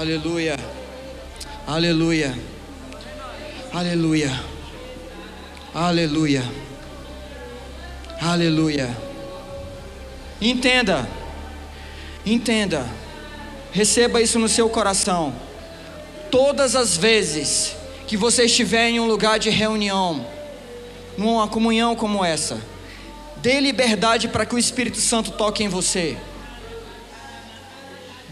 Aleluia. 0.00 0.56
Aleluia. 1.66 2.34
Aleluia. 3.70 4.44
Aleluia. 5.74 6.42
Aleluia. 8.18 8.96
Entenda. 10.40 11.06
Entenda. 12.24 12.88
Receba 13.72 14.22
isso 14.22 14.38
no 14.38 14.48
seu 14.48 14.70
coração. 14.70 15.34
Todas 16.30 16.74
as 16.74 16.96
vezes 16.96 17.76
que 18.06 18.16
você 18.16 18.44
estiver 18.44 18.88
em 18.88 19.00
um 19.00 19.06
lugar 19.06 19.38
de 19.38 19.50
reunião, 19.50 20.26
numa 21.18 21.46
comunhão 21.46 21.94
como 21.94 22.24
essa, 22.24 22.58
dê 23.36 23.60
liberdade 23.60 24.28
para 24.28 24.46
que 24.46 24.54
o 24.54 24.58
Espírito 24.58 24.96
Santo 24.96 25.32
toque 25.32 25.62
em 25.62 25.68
você. 25.68 26.16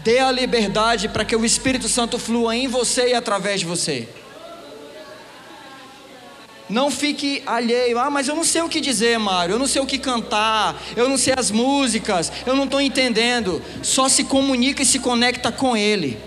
Dê 0.09 0.17
a 0.17 0.31
liberdade 0.31 1.07
para 1.07 1.23
que 1.23 1.35
o 1.35 1.45
Espírito 1.45 1.87
Santo 1.87 2.17
flua 2.17 2.55
em 2.55 2.67
você 2.67 3.09
e 3.09 3.13
através 3.13 3.59
de 3.59 3.67
você. 3.67 4.09
Não 6.67 6.89
fique 6.89 7.43
alheio. 7.45 7.99
Ah, 7.99 8.09
mas 8.09 8.27
eu 8.27 8.35
não 8.35 8.43
sei 8.43 8.63
o 8.63 8.67
que 8.67 8.81
dizer, 8.81 9.19
Mário. 9.19 9.53
Eu 9.53 9.59
não 9.59 9.67
sei 9.67 9.79
o 9.79 9.85
que 9.85 9.99
cantar. 9.99 10.81
Eu 10.95 11.07
não 11.07 11.15
sei 11.15 11.35
as 11.37 11.51
músicas. 11.51 12.31
Eu 12.43 12.55
não 12.55 12.63
estou 12.63 12.81
entendendo. 12.81 13.61
Só 13.83 14.09
se 14.09 14.23
comunica 14.23 14.81
e 14.81 14.85
se 14.85 14.97
conecta 14.97 15.51
com 15.51 15.77
Ele. 15.77 16.17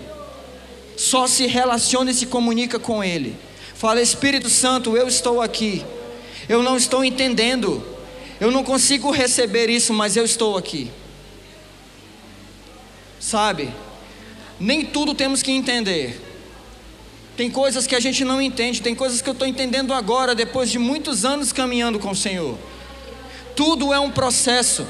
Só 0.95 1.27
se 1.27 1.45
relaciona 1.45 2.11
e 2.11 2.13
se 2.13 2.25
comunica 2.25 2.79
com 2.79 3.03
Ele. 3.03 3.35
Fala, 3.75 4.01
Espírito 4.01 4.47
Santo, 4.47 4.95
eu 4.95 5.09
estou 5.09 5.41
aqui. 5.41 5.83
Eu 6.47 6.63
não 6.63 6.77
estou 6.77 7.03
entendendo. 7.03 7.85
Eu 8.39 8.49
não 8.49 8.63
consigo 8.63 9.11
receber 9.11 9.69
isso, 9.69 9.93
mas 9.93 10.15
eu 10.15 10.23
estou 10.23 10.57
aqui. 10.57 10.89
Sabe? 13.23 13.73
Nem 14.59 14.85
tudo 14.85 15.15
temos 15.15 15.41
que 15.41 15.49
entender. 15.49 16.21
Tem 17.37 17.49
coisas 17.49 17.87
que 17.87 17.95
a 17.95 17.99
gente 17.99 18.25
não 18.25 18.41
entende, 18.41 18.81
tem 18.81 18.93
coisas 18.93 19.21
que 19.21 19.29
eu 19.29 19.33
estou 19.33 19.47
entendendo 19.47 19.93
agora, 19.93 20.35
depois 20.35 20.69
de 20.69 20.77
muitos 20.77 21.23
anos 21.23 21.53
caminhando 21.53 21.99
com 21.99 22.11
o 22.11 22.15
Senhor. 22.15 22.57
Tudo 23.55 23.93
é 23.93 23.99
um 23.99 24.11
processo. 24.11 24.85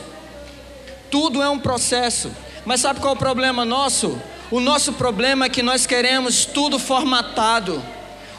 Tudo 1.11 1.43
é 1.43 1.49
um 1.49 1.59
processo. 1.59 2.31
Mas 2.65 2.81
sabe 2.81 2.99
qual 2.99 3.13
é 3.13 3.15
o 3.15 3.19
problema 3.19 3.63
nosso? 3.63 4.19
O 4.49 4.59
nosso 4.59 4.93
problema 4.93 5.45
é 5.45 5.49
que 5.49 5.61
nós 5.61 5.85
queremos 5.85 6.43
tudo 6.43 6.79
formatado. 6.79 7.83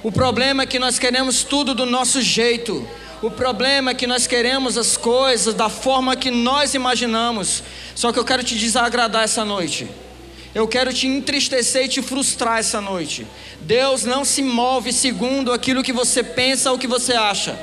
O 0.02 0.10
problema 0.10 0.64
é 0.64 0.66
que 0.66 0.80
nós 0.80 0.98
queremos 0.98 1.44
tudo 1.44 1.72
do 1.72 1.86
nosso 1.86 2.20
jeito. 2.20 2.86
O 3.24 3.30
problema 3.30 3.92
é 3.92 3.94
que 3.94 4.06
nós 4.06 4.26
queremos 4.26 4.76
as 4.76 4.98
coisas 4.98 5.54
da 5.54 5.70
forma 5.70 6.14
que 6.14 6.30
nós 6.30 6.74
imaginamos. 6.74 7.62
Só 7.94 8.12
que 8.12 8.18
eu 8.18 8.24
quero 8.24 8.44
te 8.44 8.54
desagradar 8.54 9.22
essa 9.22 9.46
noite. 9.46 9.88
Eu 10.54 10.68
quero 10.68 10.92
te 10.92 11.06
entristecer 11.06 11.86
e 11.86 11.88
te 11.88 12.02
frustrar 12.02 12.58
essa 12.58 12.82
noite. 12.82 13.26
Deus 13.62 14.04
não 14.04 14.26
se 14.26 14.42
move 14.42 14.92
segundo 14.92 15.54
aquilo 15.54 15.82
que 15.82 15.90
você 15.90 16.22
pensa 16.22 16.70
ou 16.70 16.78
que 16.78 16.86
você 16.86 17.14
acha. 17.14 17.58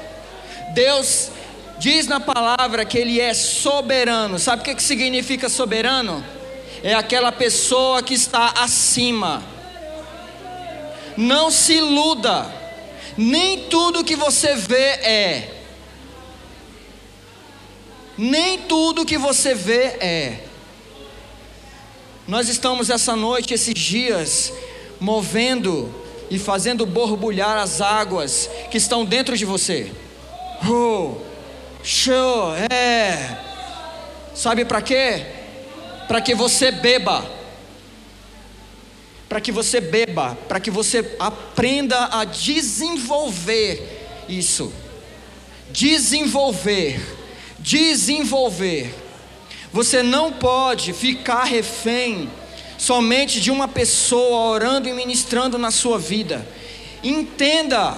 Deus 0.73 1.30
diz 1.78 2.08
na 2.08 2.20
palavra 2.20 2.84
que 2.84 2.98
Ele 2.98 3.22
é 3.22 3.32
soberano. 3.32 4.39
Sabe 4.39 4.64
o 4.64 4.66
que, 4.66 4.82
significa 4.82 5.48
soberano? 5.48 6.26
É 6.82 6.95
aquela 6.95 7.32
pessoa 7.32 8.02
que 8.02 8.16
está 8.16 8.52
acima. 8.58 9.44
Não 11.16 11.52
se 11.52 11.73
iluda. 11.73 12.61
Nem 13.17 13.70
tudo 13.70 14.04
que 14.04 14.16
você 14.16 14.56
vê 14.56 14.76
é. 14.76 15.62
Nem 18.17 18.59
tudo 18.59 19.06
que 19.06 19.17
você 19.17 19.54
vê 19.54 19.84
é. 20.00 20.44
Nós 22.28 22.48
estamos 22.48 22.89
essa 22.89 23.16
noite, 23.16 23.54
esses 23.54 23.73
dias, 23.73 24.54
movendo 25.00 25.94
e 26.30 26.39
fazendo 26.39 26.86
borbulhar 26.86 27.58
as 27.58 27.82
águas 27.82 28.50
que 28.70 28.77
estão 28.77 29.04
dentro 29.04 29.36
de 29.36 29.44
você. 29.44 29.92
Oh, 30.70 31.17
show, 31.83 32.55
é. 32.55 33.38
Sabe 34.33 34.64
para 34.64 34.82
quê? 34.82 35.26
Para 36.08 36.21
que 36.21 36.33
você 36.33 36.71
beba. 36.71 37.40
Para 39.31 39.39
que 39.39 39.49
você 39.49 39.80
beba, 39.80 40.37
para 40.49 40.59
que 40.59 40.69
você 40.69 41.15
aprenda 41.17 42.09
a 42.11 42.25
desenvolver 42.25 44.25
isso. 44.27 44.73
Desenvolver, 45.69 46.99
desenvolver. 47.58 48.93
Você 49.71 50.03
não 50.03 50.33
pode 50.33 50.91
ficar 50.91 51.45
refém 51.45 52.30
somente 52.77 53.39
de 53.39 53.49
uma 53.49 53.70
pessoa 53.70 54.49
orando 54.49 54.89
e 54.89 54.93
ministrando 54.93 55.58
na 55.58 55.71
sua 55.71 55.97
vida. 55.97 56.45
Entenda, 57.02 57.97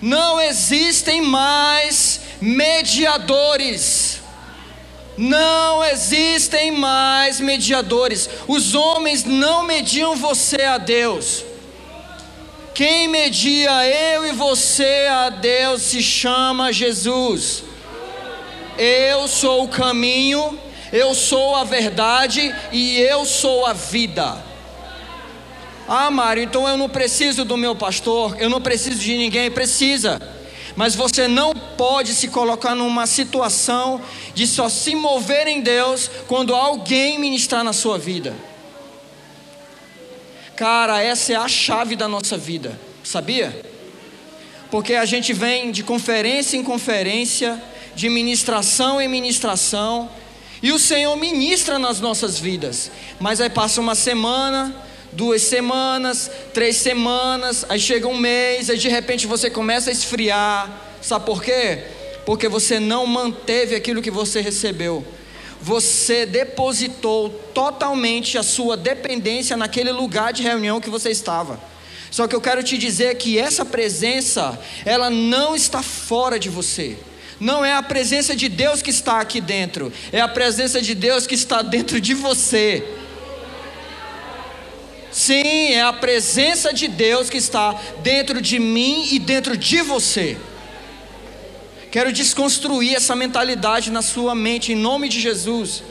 não 0.00 0.40
existem 0.40 1.20
mais 1.20 2.22
mediadores. 2.40 4.21
Não 5.16 5.84
existem 5.84 6.70
mais 6.70 7.40
mediadores. 7.40 8.28
Os 8.48 8.74
homens 8.74 9.24
não 9.24 9.62
mediam 9.62 10.16
você 10.16 10.62
a 10.62 10.78
Deus. 10.78 11.44
Quem 12.74 13.06
media 13.06 13.86
eu 13.86 14.26
e 14.26 14.32
você 14.32 15.06
a 15.10 15.28
Deus 15.28 15.82
se 15.82 16.02
chama 16.02 16.72
Jesus. 16.72 17.64
Eu 18.78 19.28
sou 19.28 19.64
o 19.64 19.68
caminho, 19.68 20.58
eu 20.90 21.14
sou 21.14 21.54
a 21.54 21.64
verdade 21.64 22.54
e 22.72 22.98
eu 23.00 23.26
sou 23.26 23.66
a 23.66 23.74
vida. 23.74 24.42
Ah, 25.86 26.10
Mário, 26.10 26.42
então 26.42 26.66
eu 26.66 26.78
não 26.78 26.88
preciso 26.88 27.44
do 27.44 27.56
meu 27.56 27.76
pastor, 27.76 28.36
eu 28.40 28.48
não 28.48 28.60
preciso 28.60 28.98
de 28.98 29.18
ninguém, 29.18 29.50
precisa. 29.50 30.20
Mas 30.74 30.94
você 30.94 31.28
não 31.28 31.54
pode 31.54 32.14
se 32.14 32.28
colocar 32.28 32.74
numa 32.74 33.06
situação 33.06 34.00
de 34.34 34.46
só 34.46 34.68
se 34.68 34.94
mover 34.94 35.46
em 35.46 35.60
Deus 35.60 36.10
quando 36.26 36.54
alguém 36.54 37.18
ministrar 37.18 37.62
na 37.62 37.72
sua 37.72 37.98
vida. 37.98 38.34
Cara, 40.56 41.02
essa 41.02 41.32
é 41.32 41.36
a 41.36 41.48
chave 41.48 41.96
da 41.96 42.08
nossa 42.08 42.38
vida, 42.38 42.78
sabia? 43.02 43.64
Porque 44.70 44.94
a 44.94 45.04
gente 45.04 45.32
vem 45.32 45.70
de 45.70 45.82
conferência 45.82 46.56
em 46.56 46.62
conferência, 46.62 47.62
de 47.94 48.08
ministração 48.08 49.00
em 49.00 49.08
ministração, 49.08 50.08
e 50.62 50.70
o 50.72 50.78
Senhor 50.78 51.16
ministra 51.16 51.78
nas 51.78 52.00
nossas 52.00 52.38
vidas. 52.38 52.90
Mas 53.18 53.40
aí 53.40 53.50
passa 53.50 53.80
uma 53.80 53.94
semana, 53.94 54.74
duas 55.12 55.42
semanas, 55.42 56.30
três 56.52 56.76
semanas, 56.76 57.64
aí 57.68 57.78
chega 57.78 58.08
um 58.08 58.16
mês, 58.16 58.70
aí 58.70 58.78
de 58.78 58.88
repente 58.88 59.26
você 59.26 59.50
começa 59.50 59.90
a 59.90 59.92
esfriar. 59.92 60.70
Sabe 61.00 61.26
por 61.26 61.42
quê? 61.42 61.84
Porque 62.24 62.48
você 62.48 62.80
não 62.80 63.06
manteve 63.06 63.74
aquilo 63.74 64.02
que 64.02 64.10
você 64.10 64.40
recebeu. 64.40 65.04
Você 65.60 66.26
depositou 66.26 67.30
totalmente 67.54 68.36
a 68.36 68.42
sua 68.42 68.76
dependência 68.76 69.56
naquele 69.56 69.92
lugar 69.92 70.32
de 70.32 70.42
reunião 70.42 70.80
que 70.80 70.90
você 70.90 71.10
estava. 71.10 71.60
Só 72.10 72.26
que 72.26 72.34
eu 72.34 72.40
quero 72.40 72.62
te 72.62 72.76
dizer 72.76 73.14
que 73.16 73.38
essa 73.38 73.64
presença, 73.64 74.58
ela 74.84 75.08
não 75.08 75.54
está 75.54 75.82
fora 75.82 76.38
de 76.38 76.48
você 76.48 76.96
não 77.42 77.64
é 77.64 77.72
a 77.74 77.82
presença 77.82 78.36
de 78.36 78.48
Deus 78.48 78.80
que 78.80 78.90
está 78.90 79.20
aqui 79.20 79.40
dentro, 79.40 79.92
é 80.12 80.20
a 80.20 80.28
presença 80.28 80.80
de 80.80 80.94
Deus 80.94 81.26
que 81.26 81.34
está 81.34 81.60
dentro 81.60 82.00
de 82.00 82.14
você. 82.14 82.84
Sim, 85.12 85.74
é 85.74 85.82
a 85.82 85.92
presença 85.92 86.72
de 86.72 86.88
Deus 86.88 87.28
que 87.28 87.36
está 87.36 87.78
dentro 88.02 88.40
de 88.40 88.58
mim 88.58 89.08
e 89.12 89.18
dentro 89.18 89.56
de 89.58 89.82
você. 89.82 90.38
Quero 91.90 92.10
desconstruir 92.10 92.94
essa 92.94 93.14
mentalidade 93.14 93.90
na 93.90 94.00
sua 94.00 94.34
mente, 94.34 94.72
em 94.72 94.76
nome 94.76 95.10
de 95.10 95.20
Jesus. 95.20 95.82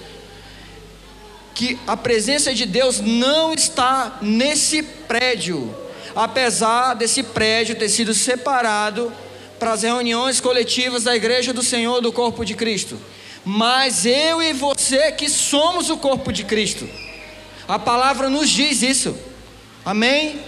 Que 1.54 1.78
a 1.86 1.95
presença 1.95 2.51
de 2.56 2.66
Deus 2.66 3.00
não 3.00 3.54
está 3.54 4.18
nesse 4.19 4.81
prédio, 4.81 5.72
apesar 6.16 6.95
desse 6.95 7.22
prédio 7.22 7.75
ter 7.75 7.90
sido 7.90 8.16
separado 8.16 9.13
para 9.60 9.74
as 9.74 9.84
reuniões 9.84 10.42
coletivas 10.42 11.04
da 11.04 11.16
igreja 11.16 11.54
do 11.54 11.62
Senhor 11.62 12.01
do 12.01 12.12
corpo 12.12 12.44
de 12.44 12.56
Cristo. 12.56 13.00
Mas 13.45 14.04
eu 14.04 14.42
e 14.42 14.54
você 14.54 15.12
que 15.12 15.30
somos 15.30 15.92
o 15.92 15.98
corpo 15.98 16.34
de 16.34 16.44
Cristo. 16.44 16.90
A 17.71 17.79
palavra 17.79 18.29
nos 18.29 18.50
diz 18.50 18.81
isso. 18.81 19.15
Amém? 19.85 20.41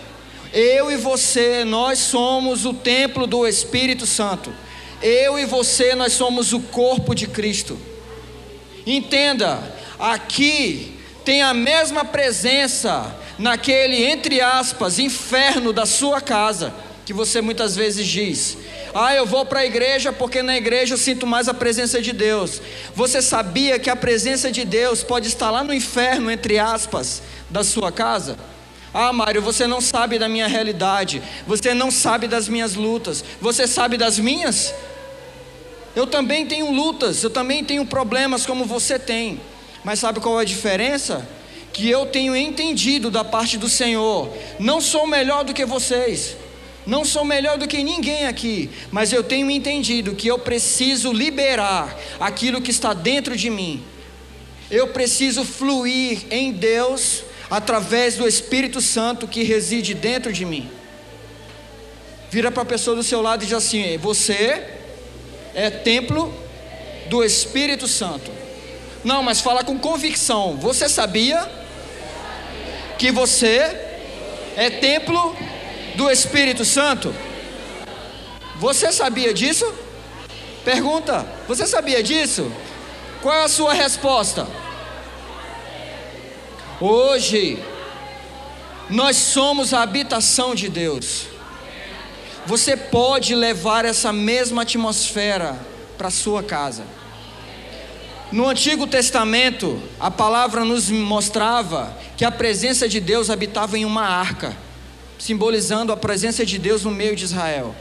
Eu 0.52 0.92
e 0.92 0.98
você, 0.98 1.64
nós 1.64 2.00
somos 2.00 2.66
o 2.66 2.74
templo 2.74 3.26
do 3.26 3.48
Espírito 3.48 4.06
Santo. 4.06 4.54
Eu 5.02 5.40
e 5.40 5.46
você, 5.46 5.96
nós 5.96 6.12
somos 6.12 6.52
o 6.52 6.60
corpo 6.60 7.16
de 7.16 7.26
Cristo. 7.26 7.80
Entenda, 8.86 9.74
aqui 9.98 11.00
tem 11.24 11.42
a 11.42 11.54
mesma 11.54 12.04
presença 12.04 13.16
naquele, 13.40 14.04
entre 14.04 14.42
aspas, 14.42 15.00
inferno 15.00 15.72
da 15.72 15.86
sua 15.86 16.20
casa, 16.20 16.76
que 17.06 17.14
você 17.14 17.42
muitas 17.42 17.76
vezes 17.76 18.06
diz: 18.08 18.58
ah, 18.94 19.14
eu 19.14 19.26
vou 19.26 19.46
para 19.46 19.62
a 19.62 19.66
igreja 19.66 20.12
porque 20.14 20.42
na 20.42 20.56
igreja 20.56 20.94
eu 20.94 20.98
sinto 20.98 21.26
mais 21.26 21.48
a 21.48 21.54
presença 21.54 22.02
de 22.02 22.12
Deus. 22.12 22.62
Você 22.96 23.22
sabia 23.22 23.80
que 23.80 23.90
a 23.90 23.96
presença 23.96 24.52
de 24.52 24.64
Deus 24.64 25.04
pode 25.04 25.28
estar 25.28 25.50
lá 25.50 25.64
no 25.64 25.74
inferno, 25.74 26.32
entre 26.32 26.60
aspas, 26.60 27.22
da 27.50 27.64
sua 27.64 27.92
casa? 27.92 28.38
Ah, 28.94 29.12
Mário, 29.12 29.42
você 29.42 29.66
não 29.66 29.82
sabe 29.82 30.20
da 30.20 30.30
minha 30.30 30.48
realidade, 30.48 31.22
você 31.48 31.74
não 31.74 31.90
sabe 31.90 32.28
das 32.28 32.48
minhas 32.48 32.76
lutas, 32.76 33.24
você 33.42 33.66
sabe 33.66 33.98
das 33.98 34.20
minhas? 34.20 34.74
Eu 35.96 36.06
também 36.06 36.46
tenho 36.46 36.72
lutas, 36.72 37.24
eu 37.24 37.30
também 37.30 37.64
tenho 37.64 37.86
problemas 37.86 38.46
como 38.46 38.66
você 38.66 39.00
tem, 39.00 39.42
mas 39.84 40.00
sabe 40.00 40.20
qual 40.20 40.40
é 40.40 40.44
a 40.44 40.46
diferença? 40.46 41.28
Que 41.72 41.90
eu 41.90 42.06
tenho 42.06 42.36
entendido 42.36 43.10
da 43.10 43.24
parte 43.24 43.58
do 43.58 43.68
Senhor, 43.68 44.32
não 44.60 44.80
sou 44.80 45.08
melhor 45.08 45.44
do 45.44 45.56
que 45.56 45.66
vocês, 45.66 46.36
não 46.86 47.06
sou 47.06 47.24
melhor 47.24 47.58
do 47.58 47.68
que 47.68 47.84
ninguém 47.84 48.26
aqui, 48.26 48.70
mas 48.92 49.14
eu 49.14 49.24
tenho 49.24 49.50
entendido 49.50 50.16
que 50.16 50.28
eu 50.28 50.40
preciso 50.40 51.12
liberar 51.12 51.98
aquilo 52.20 52.62
que 52.62 52.72
está 52.72 52.94
dentro 52.94 53.36
de 53.36 53.50
mim, 53.50 53.84
eu 54.70 54.88
preciso 54.88 55.46
fluir 55.46 56.24
em 56.32 56.52
Deus 56.52 57.24
através 57.50 58.16
do 58.16 58.28
Espírito 58.28 58.82
Santo 58.82 59.28
que 59.28 59.44
reside 59.44 59.94
dentro 59.94 60.34
de 60.34 60.46
mim. 60.46 60.70
Vira 62.32 62.52
para 62.52 62.64
a 62.64 62.66
pessoa 62.66 62.96
do 62.96 63.04
seu 63.04 63.22
lado 63.22 63.44
e 63.44 63.46
diz 63.46 63.56
assim: 63.56 63.96
Você 63.98 64.64
é 65.54 65.70
templo 65.70 66.34
do 67.08 67.24
Espírito 67.24 67.88
Santo. 67.88 68.32
Não, 69.04 69.22
mas 69.22 69.40
fala 69.40 69.64
com 69.64 69.78
convicção. 69.78 70.58
Você 70.58 70.90
sabia 70.90 71.48
que 72.98 73.12
você 73.12 73.78
é 74.56 74.70
templo 74.70 75.36
do 75.36 75.53
Espírito 76.10 76.66
Santo? 76.66 77.14
Você 78.58 78.92
sabia 78.92 79.34
disso? 79.34 79.72
Pergunta: 80.64 81.26
Você 81.48 81.68
sabia 81.68 82.02
disso? 82.02 82.52
Qual 83.22 83.34
é 83.34 83.44
a 83.44 83.48
sua 83.48 83.74
resposta? 83.74 84.48
Hoje, 86.80 87.58
nós 88.90 89.16
somos 89.16 89.74
a 89.74 89.82
habitação 89.82 90.54
de 90.54 90.68
Deus. 90.68 91.28
Você 92.46 92.76
pode 92.76 93.34
levar 93.34 93.86
essa 93.86 94.12
mesma 94.12 94.64
atmosfera 94.64 95.58
para 95.98 96.10
sua 96.10 96.44
casa. 96.44 96.84
No 98.32 98.50
Antigo 98.50 98.88
Testamento, 98.88 99.82
a 100.00 100.12
palavra 100.12 100.66
nos 100.66 100.90
mostrava 100.90 101.96
que 102.18 102.26
a 102.26 102.32
presença 102.32 102.90
de 102.90 103.00
Deus 103.00 103.30
habitava 103.30 103.78
em 103.78 103.86
uma 103.86 104.04
arca, 104.04 104.58
simbolizando 105.24 105.94
a 105.94 105.96
presença 105.96 106.46
de 106.46 106.60
Deus 106.60 106.84
no 106.84 106.92
meio 106.92 107.16
de 107.16 107.24
Israel. 107.24 107.74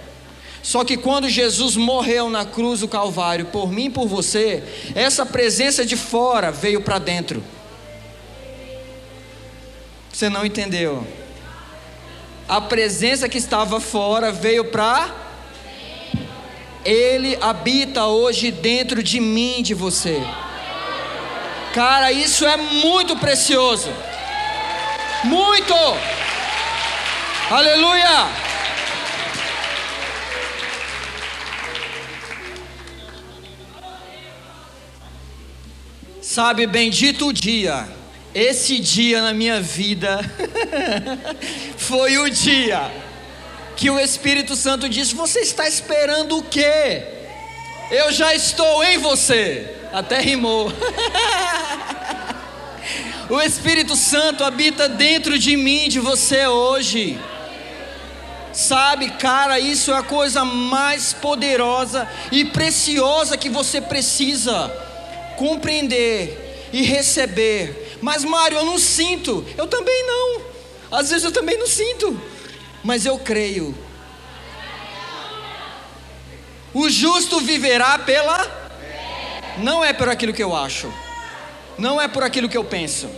Só 0.63 0.85
que 0.85 0.97
quando 0.97 1.29
Jesus 1.29 1.75
morreu 1.75 2.31
na 2.31 2.45
cruz 2.45 2.79
do 2.81 2.87
Calvário, 2.87 3.47
por 3.47 3.73
mim 3.73 3.87
e 3.87 3.91
por 3.91 4.07
você, 4.07 4.63
essa 4.95 5.27
presença 5.27 5.85
de 5.85 5.97
fora 5.97 6.53
veio 6.53 6.81
para 6.83 7.01
dentro. 7.01 7.43
Você 10.13 10.29
não 10.29 10.47
entendeu? 10.47 11.05
A 12.49 12.61
presença 12.61 13.29
que 13.29 13.39
estava 13.39 13.81
fora 13.81 14.31
veio 14.31 14.67
para. 14.67 15.13
Ele 16.85 17.37
habita 17.41 18.07
hoje 18.07 18.53
dentro 18.53 19.03
de 19.03 19.19
mim, 19.19 19.63
de 19.65 19.75
você. 19.75 20.23
Cara, 21.75 22.13
isso 22.13 22.47
é 22.47 22.57
muito 22.57 23.17
precioso. 23.17 23.91
Muito! 25.25 25.75
Aleluia! 27.51 28.29
Sabe, 36.21 36.67
bendito 36.67 37.29
o 37.29 37.33
dia 37.33 37.87
esse 38.35 38.79
dia 38.79 39.21
na 39.21 39.35
minha 39.35 39.61
vida 39.61 40.21
foi 41.77 42.17
o 42.17 42.31
dia 42.31 42.91
que 43.77 43.91
o 43.91 43.99
Espírito 43.99 44.57
Santo 44.57 44.89
disse: 44.89 45.15
Você 45.15 45.41
está 45.41 45.69
esperando 45.69 46.39
o 46.39 46.43
quê? 46.43 47.03
Eu 47.91 48.11
já 48.11 48.35
estou 48.35 48.83
em 48.85 48.97
você. 48.99 49.77
Até 49.93 50.19
rimou. 50.21 50.73
o 53.29 53.41
Espírito 53.41 53.97
Santo 53.97 54.45
habita 54.45 54.89
dentro 54.89 55.39
de 55.39 55.57
mim, 55.57 55.89
de 55.89 56.01
você 56.01 56.47
hoje. 56.47 57.19
Sabe, 58.53 59.11
cara, 59.13 59.59
isso 59.59 59.93
é 59.93 59.97
a 59.97 60.03
coisa 60.03 60.45
mais 60.45 61.13
poderosa 61.13 62.09
e 62.31 62.45
preciosa 62.45 63.37
que 63.37 63.49
você 63.49 63.81
precisa 63.81 64.71
compreender 65.37 66.69
e 66.73 66.83
receber 66.83 67.83
mas 68.03 68.25
Mário, 68.25 68.59
eu 68.59 68.65
não 68.65 68.79
sinto. 68.79 69.47
Eu 69.57 69.69
também 69.69 70.05
não. 70.05 70.43
Às 70.91 71.11
vezes 71.11 71.25
eu 71.25 71.31
também 71.31 71.57
não 71.57 71.69
sinto. 71.69 72.21
Mas 72.83 73.07
eu 73.07 73.17
creio. 73.17 73.73
O 76.75 76.91
justo 76.91 77.39
viverá 77.39 77.97
pela. 78.01 78.61
Não 79.59 79.85
é 79.85 79.93
por 79.93 80.09
aquilo 80.09 80.33
que 80.33 80.43
eu 80.43 80.55
acho. 80.55 80.93
Não 81.79 82.01
é 82.01 82.09
por 82.09 82.23
aquilo 82.23 82.49
que 82.49 82.57
eu 82.57 82.65
penso. 82.65 83.09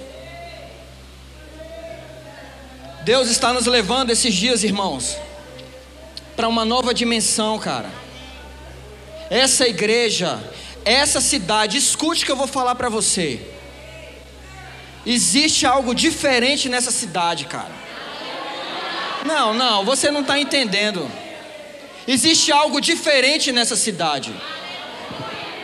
Deus 3.05 3.29
está 3.29 3.53
nos 3.53 3.67
levando 3.67 4.11
esses 4.11 4.35
dias, 4.35 4.65
irmãos, 4.65 5.17
para 6.35 6.49
uma 6.49 6.65
nova 6.65 6.95
dimensão, 6.95 7.59
cara. 7.59 7.91
Essa 9.29 9.69
igreja, 9.69 10.43
essa 10.85 11.21
cidade, 11.21 11.77
escute 11.77 12.23
o 12.23 12.27
que 12.27 12.33
eu 12.33 12.37
vou 12.37 12.47
falar 12.47 12.75
para 12.75 12.89
você. 12.89 13.41
Existe 15.05 15.67
algo 15.67 15.95
diferente 15.95 16.69
nessa 16.69 16.91
cidade, 16.91 17.45
cara. 17.45 17.73
Não, 19.25 19.53
não, 19.53 19.85
você 19.85 20.11
não 20.11 20.21
está 20.23 20.39
entendendo. 20.39 21.11
Existe 22.07 22.53
algo 22.53 22.81
diferente 22.81 23.53
nessa 23.53 23.77
cidade. 23.77 24.35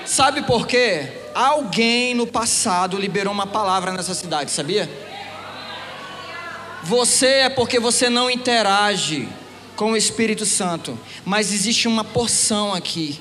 Sabe 0.05 0.43
por 0.43 0.67
quê? 0.67 1.20
Alguém 1.35 2.15
no 2.15 2.27
passado 2.27 2.99
liberou 2.99 3.33
uma 3.33 3.47
palavra 3.47 3.93
nessa 3.93 4.15
cidade, 4.15 4.51
sabia? 4.51 4.91
Você 6.83 7.27
é 7.27 7.49
porque 7.49 7.79
você 7.79 8.09
não 8.09 8.31
interage 8.31 9.29
com 9.77 9.93
o 9.93 9.97
Espírito 9.97 10.45
Santo, 10.45 10.99
mas 11.25 11.53
existe 11.53 11.89
uma 11.89 12.05
porção 12.05 12.75
aqui 12.75 13.21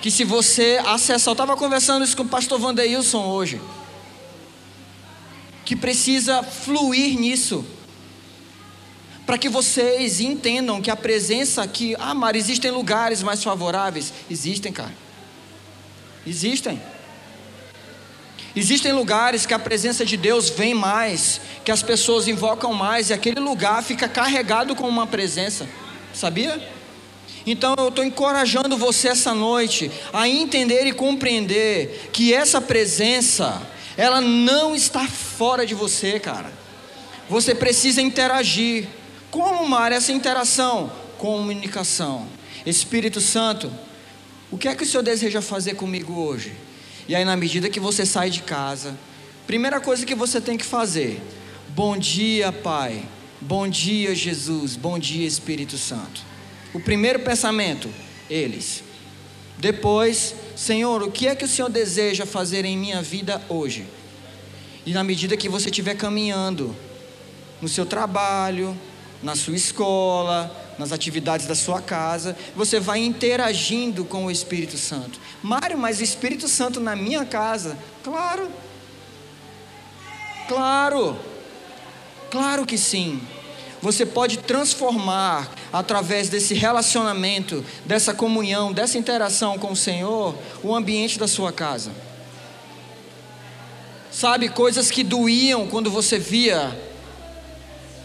que 0.00 0.10
se 0.10 0.24
você 0.24 0.80
acessar, 0.84 1.30
eu 1.30 1.32
estava 1.32 1.56
conversando 1.56 2.04
isso 2.04 2.16
com 2.16 2.24
o 2.24 2.28
pastor 2.28 2.58
Vandeilson 2.58 3.24
hoje 3.24 3.60
que 5.64 5.76
precisa 5.76 6.42
fluir 6.42 7.18
nisso. 7.18 7.64
Para 9.24 9.38
que 9.38 9.48
vocês 9.48 10.20
entendam 10.20 10.82
que 10.82 10.90
a 10.90 10.96
presença 10.96 11.62
aqui, 11.62 11.94
ah, 11.98 12.12
Mara, 12.12 12.36
existem 12.36 12.70
lugares 12.70 13.22
mais 13.22 13.42
favoráveis? 13.42 14.12
Existem, 14.28 14.72
cara. 14.72 14.92
Existem. 16.26 16.80
Existem 18.54 18.92
lugares 18.92 19.46
que 19.46 19.54
a 19.54 19.58
presença 19.58 20.04
de 20.04 20.16
Deus 20.16 20.50
vem 20.50 20.74
mais, 20.74 21.40
que 21.64 21.72
as 21.72 21.82
pessoas 21.82 22.28
invocam 22.28 22.72
mais, 22.74 23.08
e 23.08 23.14
aquele 23.14 23.40
lugar 23.40 23.82
fica 23.82 24.06
carregado 24.06 24.74
com 24.74 24.86
uma 24.86 25.06
presença, 25.06 25.66
sabia? 26.12 26.62
Então 27.46 27.74
eu 27.78 27.88
estou 27.88 28.04
encorajando 28.04 28.76
você 28.76 29.08
essa 29.08 29.34
noite 29.34 29.90
a 30.12 30.28
entender 30.28 30.86
e 30.86 30.92
compreender 30.92 32.10
que 32.12 32.32
essa 32.32 32.60
presença, 32.60 33.62
ela 33.96 34.20
não 34.20 34.74
está 34.74 35.06
fora 35.06 35.66
de 35.66 35.74
você, 35.74 36.20
cara. 36.20 36.52
Você 37.28 37.54
precisa 37.54 38.02
interagir. 38.02 38.86
Como, 39.30 39.66
Mar, 39.66 39.92
essa 39.92 40.12
interação? 40.12 40.92
Comunicação. 41.16 42.28
Espírito 42.66 43.20
Santo, 43.20 43.72
o 44.52 44.58
que 44.58 44.68
é 44.68 44.74
que 44.74 44.84
o 44.84 44.86
Senhor 44.86 45.02
deseja 45.02 45.40
fazer 45.40 45.74
comigo 45.74 46.12
hoje? 46.12 46.52
E 47.08 47.16
aí, 47.16 47.24
na 47.24 47.34
medida 47.34 47.70
que 47.70 47.80
você 47.80 48.04
sai 48.04 48.28
de 48.28 48.42
casa, 48.42 48.96
primeira 49.46 49.80
coisa 49.80 50.04
que 50.04 50.14
você 50.14 50.42
tem 50.42 50.58
que 50.58 50.64
fazer: 50.64 51.20
Bom 51.70 51.96
dia, 51.96 52.52
Pai. 52.52 53.02
Bom 53.40 53.66
dia, 53.66 54.14
Jesus. 54.14 54.76
Bom 54.76 54.98
dia, 54.98 55.26
Espírito 55.26 55.78
Santo. 55.78 56.20
O 56.74 56.78
primeiro 56.78 57.20
pensamento, 57.20 57.88
eles. 58.28 58.84
Depois, 59.58 60.34
Senhor, 60.54 61.02
o 61.02 61.10
que 61.10 61.26
é 61.26 61.34
que 61.34 61.46
o 61.46 61.48
Senhor 61.48 61.70
deseja 61.70 62.26
fazer 62.26 62.66
em 62.66 62.76
minha 62.76 63.00
vida 63.00 63.42
hoje? 63.48 63.86
E 64.84 64.92
na 64.92 65.02
medida 65.02 65.34
que 65.34 65.48
você 65.48 65.70
estiver 65.70 65.96
caminhando 65.96 66.76
no 67.60 67.68
seu 67.68 67.86
trabalho, 67.86 68.76
na 69.22 69.34
sua 69.34 69.56
escola, 69.56 70.61
nas 70.78 70.92
atividades 70.92 71.46
da 71.46 71.54
sua 71.54 71.80
casa, 71.80 72.36
você 72.54 72.80
vai 72.80 73.00
interagindo 73.00 74.04
com 74.04 74.26
o 74.26 74.30
Espírito 74.30 74.76
Santo. 74.76 75.20
Mário, 75.42 75.78
mas 75.78 76.00
o 76.00 76.02
Espírito 76.02 76.48
Santo 76.48 76.80
na 76.80 76.96
minha 76.96 77.24
casa? 77.24 77.76
Claro. 78.02 78.48
Claro. 80.48 81.16
Claro 82.30 82.66
que 82.66 82.78
sim. 82.78 83.20
Você 83.80 84.06
pode 84.06 84.38
transformar 84.38 85.50
através 85.72 86.28
desse 86.28 86.54
relacionamento, 86.54 87.64
dessa 87.84 88.14
comunhão, 88.14 88.72
dessa 88.72 88.96
interação 88.96 89.58
com 89.58 89.72
o 89.72 89.76
Senhor, 89.76 90.34
o 90.62 90.74
ambiente 90.74 91.18
da 91.18 91.26
sua 91.26 91.52
casa. 91.52 91.90
Sabe, 94.10 94.48
coisas 94.48 94.90
que 94.90 95.02
doíam 95.02 95.66
quando 95.66 95.90
você 95.90 96.18
via 96.18 96.78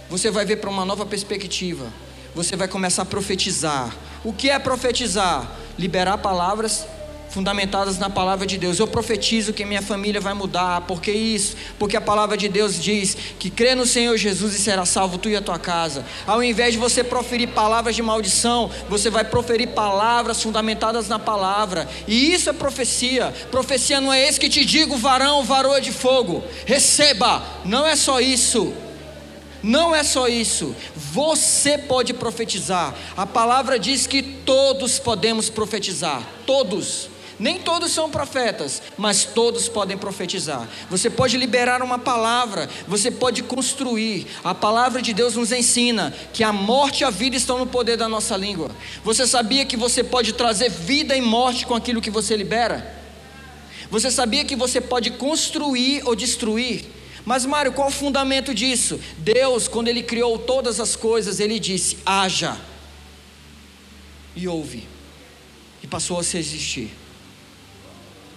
você 0.10 0.32
vai 0.32 0.46
ver 0.46 0.58
para 0.58 0.70
uma 0.70 0.86
nova 0.86 1.06
perspectiva. 1.06 1.92
Você 2.38 2.56
vai 2.56 2.68
começar 2.68 3.02
a 3.02 3.06
profetizar. 3.06 3.92
O 4.24 4.32
que 4.32 4.48
é 4.48 4.60
profetizar? 4.60 5.50
Liberar 5.76 6.20
palavras 6.20 6.86
fundamentadas 7.32 7.98
na 7.98 8.12
palavra 8.12 8.46
de 8.46 8.60
Deus. 8.60 8.78
Eu 8.78 8.86
profetizo 8.86 9.54
que 9.54 9.66
minha 9.66 9.82
família 9.82 10.22
vai 10.22 10.36
mudar. 10.36 10.82
Por 10.82 11.02
que 11.02 11.12
isso? 11.12 11.56
Porque 11.80 11.98
a 11.98 12.02
palavra 12.02 12.38
de 12.38 12.48
Deus 12.48 12.80
diz 12.80 13.18
que 13.40 13.50
crê 13.50 13.74
no 13.74 13.88
Senhor 13.88 14.16
Jesus 14.18 14.54
e 14.54 14.60
será 14.60 14.86
salvo 14.86 15.18
tu 15.18 15.28
e 15.28 15.36
a 15.36 15.42
tua 15.42 15.58
casa. 15.58 16.06
Ao 16.28 16.44
invés 16.44 16.74
de 16.74 16.80
você 16.80 17.04
proferir 17.04 17.48
palavras 17.48 17.96
de 17.96 18.04
maldição, 18.04 18.70
você 18.88 19.10
vai 19.10 19.24
proferir 19.24 19.70
palavras 19.70 20.40
fundamentadas 20.40 21.08
na 21.08 21.18
palavra. 21.18 21.90
E 22.08 22.36
isso 22.36 22.52
é 22.52 22.54
profecia. 22.54 23.34
Profecia 23.50 24.00
não 24.00 24.14
é 24.14 24.28
esse 24.28 24.40
que 24.40 24.48
te 24.48 24.64
digo, 24.64 24.96
varão, 24.96 25.44
varoa 25.44 25.82
de 25.82 25.92
fogo. 25.92 26.44
Receba. 26.68 27.42
Não 27.66 27.84
é 27.84 27.96
só 27.96 28.22
isso. 28.22 28.86
Não 29.64 29.96
é 29.96 30.04
só 30.04 30.28
isso, 30.28 30.76
você 30.96 31.78
pode 31.78 32.14
profetizar. 32.14 32.94
A 33.16 33.26
palavra 33.26 33.80
diz 33.80 34.06
que 34.06 34.22
todos 34.22 35.00
podemos 35.00 35.50
profetizar, 35.50 36.22
todos. 36.46 37.10
Nem 37.40 37.60
todos 37.60 37.92
são 37.92 38.10
profetas, 38.10 38.82
mas 38.98 39.24
todos 39.24 39.70
podem 39.70 39.96
profetizar. 39.96 40.68
Você 40.90 41.08
pode 41.08 41.38
liberar 41.38 41.84
uma 41.84 42.00
palavra, 42.00 42.68
você 42.88 43.12
pode 43.12 43.44
construir. 43.44 44.26
A 44.44 44.56
palavra 44.56 45.04
de 45.04 45.14
Deus 45.14 45.36
nos 45.36 45.52
ensina 45.52 46.12
que 46.34 46.44
a 46.44 46.52
morte 46.52 47.02
e 47.02 47.04
a 47.04 47.12
vida 47.12 47.36
estão 47.36 47.60
no 47.60 47.68
poder 47.68 47.96
da 47.96 48.10
nossa 48.10 48.36
língua. 48.36 48.72
Você 49.04 49.28
sabia 49.28 49.66
que 49.66 49.78
você 49.78 50.04
pode 50.04 50.34
trazer 50.34 50.70
vida 50.70 51.16
e 51.16 51.22
morte 51.22 51.66
com 51.68 51.76
aquilo 51.76 52.02
que 52.02 52.10
você 52.10 52.36
libera? 52.36 52.96
Você 53.92 54.10
sabia 54.10 54.44
que 54.44 54.56
você 54.56 54.82
pode 54.82 55.12
construir 55.12 56.02
ou 56.06 56.16
destruir? 56.16 56.86
Mas, 57.28 57.46
Mário, 57.46 57.74
qual 57.74 57.90
o 57.90 57.92
fundamento 57.92 58.56
disso? 58.56 58.98
Deus, 59.18 59.68
quando 59.68 59.90
Ele 59.90 60.02
criou 60.02 60.40
todas 60.40 60.80
as 60.80 60.96
coisas, 60.96 61.42
Ele 61.42 61.60
disse: 61.60 61.98
haja. 62.06 62.58
E 64.34 64.48
ouve. 64.48 64.88
E 65.84 65.88
passou 65.88 66.18
a 66.22 66.24
se 66.24 66.38
existir. 66.38 66.90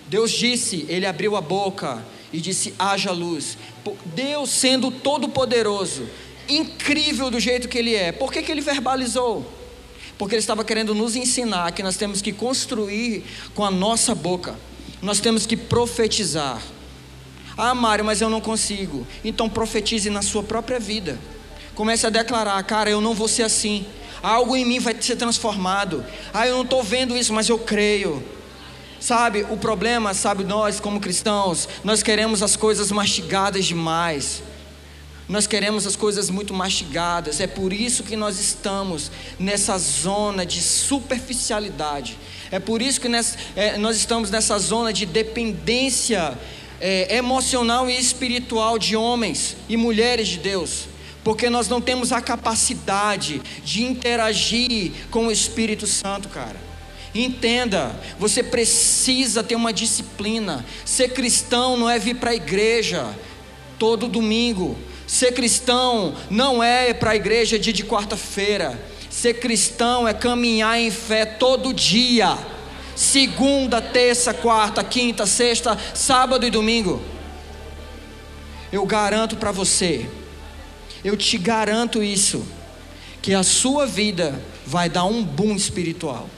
Deus 0.09 0.33
disse, 0.33 0.87
ele 0.89 1.07
abriu 1.07 1.37
a 1.37 1.41
boca 1.41 2.05
e 2.33 2.41
disse: 2.41 2.75
haja 2.81 3.13
luz. 3.13 3.57
Deus, 4.07 4.51
sendo 4.51 4.91
todo-poderoso, 4.91 6.09
incrível 6.49 7.31
do 7.31 7.39
jeito 7.39 7.69
que 7.69 7.79
ele 7.79 7.95
é, 7.95 8.11
por 8.11 8.33
que, 8.33 8.43
que 8.43 8.51
ele 8.51 8.61
verbalizou? 8.61 9.49
Porque 10.19 10.35
ele 10.35 10.41
estava 10.41 10.65
querendo 10.65 10.97
nos 10.97 11.15
ensinar 11.15 11.71
que 11.71 11.83
nós 11.85 11.97
temos 11.97 12.21
que 12.21 12.33
construir 12.33 13.23
com 13.55 13.65
a 13.65 13.71
nossa 13.71 14.17
boca, 14.17 14.59
nós 15.01 15.21
temos 15.21 15.47
que 15.47 15.57
profetizar. 15.57 16.61
Ah, 17.63 17.75
Mário, 17.75 18.03
mas 18.03 18.23
eu 18.23 18.31
não 18.31 18.41
consigo. 18.41 19.07
Então 19.23 19.47
profetize 19.47 20.09
na 20.09 20.23
sua 20.23 20.43
própria 20.43 20.81
vida. 20.81 21.19
Comece 21.75 22.07
a 22.07 22.11
declarar: 22.11 22.63
cara, 22.63 22.89
eu 22.89 23.03
não 23.03 23.13
vou 23.13 23.29
ser 23.29 23.43
assim. 23.43 23.85
Algo 24.23 24.57
em 24.57 24.65
mim 24.65 24.79
vai 24.79 24.97
ser 24.99 25.17
transformado. 25.17 26.03
Ah, 26.33 26.47
eu 26.47 26.57
não 26.57 26.63
estou 26.63 26.83
vendo 26.83 27.15
isso, 27.15 27.35
mas 27.35 27.51
eu 27.51 27.59
creio. 27.59 28.23
Sabe, 28.99 29.47
o 29.51 29.59
problema, 29.59 30.15
sabe, 30.15 30.43
nós 30.43 30.81
como 30.81 31.01
cristãos, 31.01 31.69
nós 31.85 32.03
queremos 32.03 32.43
as 32.43 32.57
coisas 32.57 32.91
mastigadas 32.91 33.67
demais. 33.67 34.43
Nós 35.29 35.47
queremos 35.47 35.87
as 35.87 35.95
coisas 35.95 36.29
muito 36.31 36.55
mastigadas. 36.55 37.41
É 37.41 37.47
por 37.47 37.75
isso 37.75 38.03
que 38.03 38.17
nós 38.17 38.41
estamos 38.41 39.13
nessa 39.39 39.77
zona 39.79 40.47
de 40.47 40.63
superficialidade. 40.63 42.19
É 42.51 42.59
por 42.59 42.83
isso 42.83 43.01
que 43.01 43.09
é, 43.55 43.77
nós 43.77 43.97
estamos 43.97 44.31
nessa 44.31 44.59
zona 44.59 44.93
de 44.93 45.07
dependência 45.07 46.37
é, 46.81 47.17
emocional 47.17 47.89
e 47.91 47.99
espiritual 47.99 48.79
de 48.79 48.97
homens 48.97 49.57
e 49.69 49.77
mulheres 49.77 50.29
de 50.29 50.39
Deus. 50.39 50.89
Porque 51.23 51.51
nós 51.51 51.69
não 51.69 51.81
temos 51.81 52.13
a 52.13 52.21
capacidade 52.21 53.43
de 53.63 53.83
interagir 53.83 54.93
com 55.11 55.27
o 55.27 55.33
Espírito 55.33 55.87
Santo, 55.87 56.29
cara. 56.29 56.57
Entenda, 57.15 57.95
você 58.19 58.43
precisa 58.43 59.43
ter 59.43 59.57
uma 59.57 59.73
disciplina. 59.73 60.65
Ser 60.85 61.09
cristão 61.09 61.77
não 61.77 61.91
é 61.91 61.99
vir 61.99 62.17
para 62.17 62.31
a 62.31 62.35
igreja 62.35 63.15
todo 63.79 64.09
domingo. 64.09 64.79
Ser 65.07 65.33
cristão 65.33 66.15
não 66.31 66.63
é 66.63 66.95
para 66.95 67.11
a 67.11 67.17
igreja 67.17 67.59
dia 67.59 67.73
de 67.73 67.85
quarta-feira. 67.85 68.81
Ser 69.11 69.35
cristão 69.35 70.07
é 70.07 70.15
caminhar 70.15 70.79
em 70.79 70.91
fé 70.91 71.27
todo 71.27 71.75
dia. 71.75 72.39
Segunda, 72.95 73.81
terça, 73.81 74.35
quarta, 74.35 74.83
quinta, 74.85 75.27
sexta, 75.27 75.79
sábado 75.95 76.47
e 76.47 76.51
domingo. 76.51 77.03
Eu 78.73 78.87
garanto 78.87 79.37
para 79.37 79.51
você, 79.51 80.09
eu 81.05 81.17
te 81.17 81.37
garanto 81.39 82.03
isso, 82.03 82.47
que 83.21 83.35
a 83.35 83.43
sua 83.43 83.87
vida 83.87 84.41
vai 84.65 84.89
dar 84.89 85.05
um 85.05 85.23
boom 85.23 85.55
espiritual. 85.57 86.29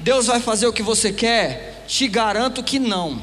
Deus 0.00 0.26
vai 0.26 0.40
fazer 0.40 0.66
o 0.66 0.72
que 0.72 0.82
você 0.82 1.12
quer? 1.12 1.84
Te 1.86 2.08
garanto 2.08 2.62
que 2.62 2.78
não. 2.78 3.20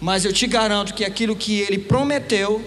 Mas 0.00 0.24
eu 0.24 0.32
te 0.32 0.46
garanto 0.46 0.94
que 0.94 1.04
aquilo 1.04 1.34
que 1.34 1.60
Ele 1.60 1.78
prometeu, 1.78 2.62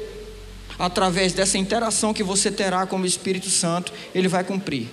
através 0.78 1.34
dessa 1.34 1.58
interação 1.58 2.14
que 2.14 2.24
você 2.24 2.52
terá 2.52 2.86
com 2.86 3.00
o 3.00 3.06
Espírito 3.06 3.50
Santo, 3.50 3.94
Ele 4.14 4.28
vai 4.28 4.44
cumprir. 4.44 4.88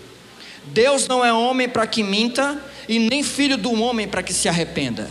Deus 0.67 1.09
não 1.09 1.25
é 1.25 1.33
homem 1.33 1.69
para 1.69 1.87
que 1.87 2.03
minta, 2.03 2.63
e 2.91 2.99
nem 2.99 3.23
filho 3.23 3.57
do 3.57 3.73
homem 3.81 4.07
para 4.07 4.23
que 4.23 4.33
se 4.33 4.49
arrependa. 4.49 5.11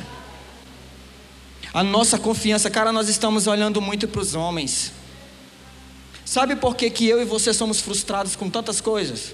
A 1.73 1.83
nossa 1.83 2.17
confiança, 2.17 2.69
cara, 2.69 2.91
nós 2.91 3.09
estamos 3.09 3.47
olhando 3.47 3.81
muito 3.81 4.07
para 4.07 4.21
os 4.21 4.35
homens. 4.35 4.91
Sabe 6.25 6.55
por 6.55 6.75
que, 6.75 6.89
que 6.89 7.07
eu 7.07 7.21
e 7.21 7.25
você 7.25 7.53
somos 7.53 7.79
frustrados 7.79 8.35
com 8.35 8.49
tantas 8.49 8.81
coisas? 8.81 9.33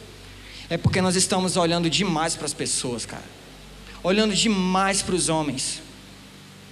É 0.69 0.77
porque 0.77 1.01
nós 1.01 1.15
estamos 1.15 1.57
olhando 1.57 1.89
demais 1.89 2.35
para 2.35 2.45
as 2.45 2.53
pessoas, 2.53 3.05
cara 3.05 3.35
olhando 4.05 4.35
demais 4.35 5.01
para 5.01 5.15
os 5.15 5.29
homens. 5.29 5.81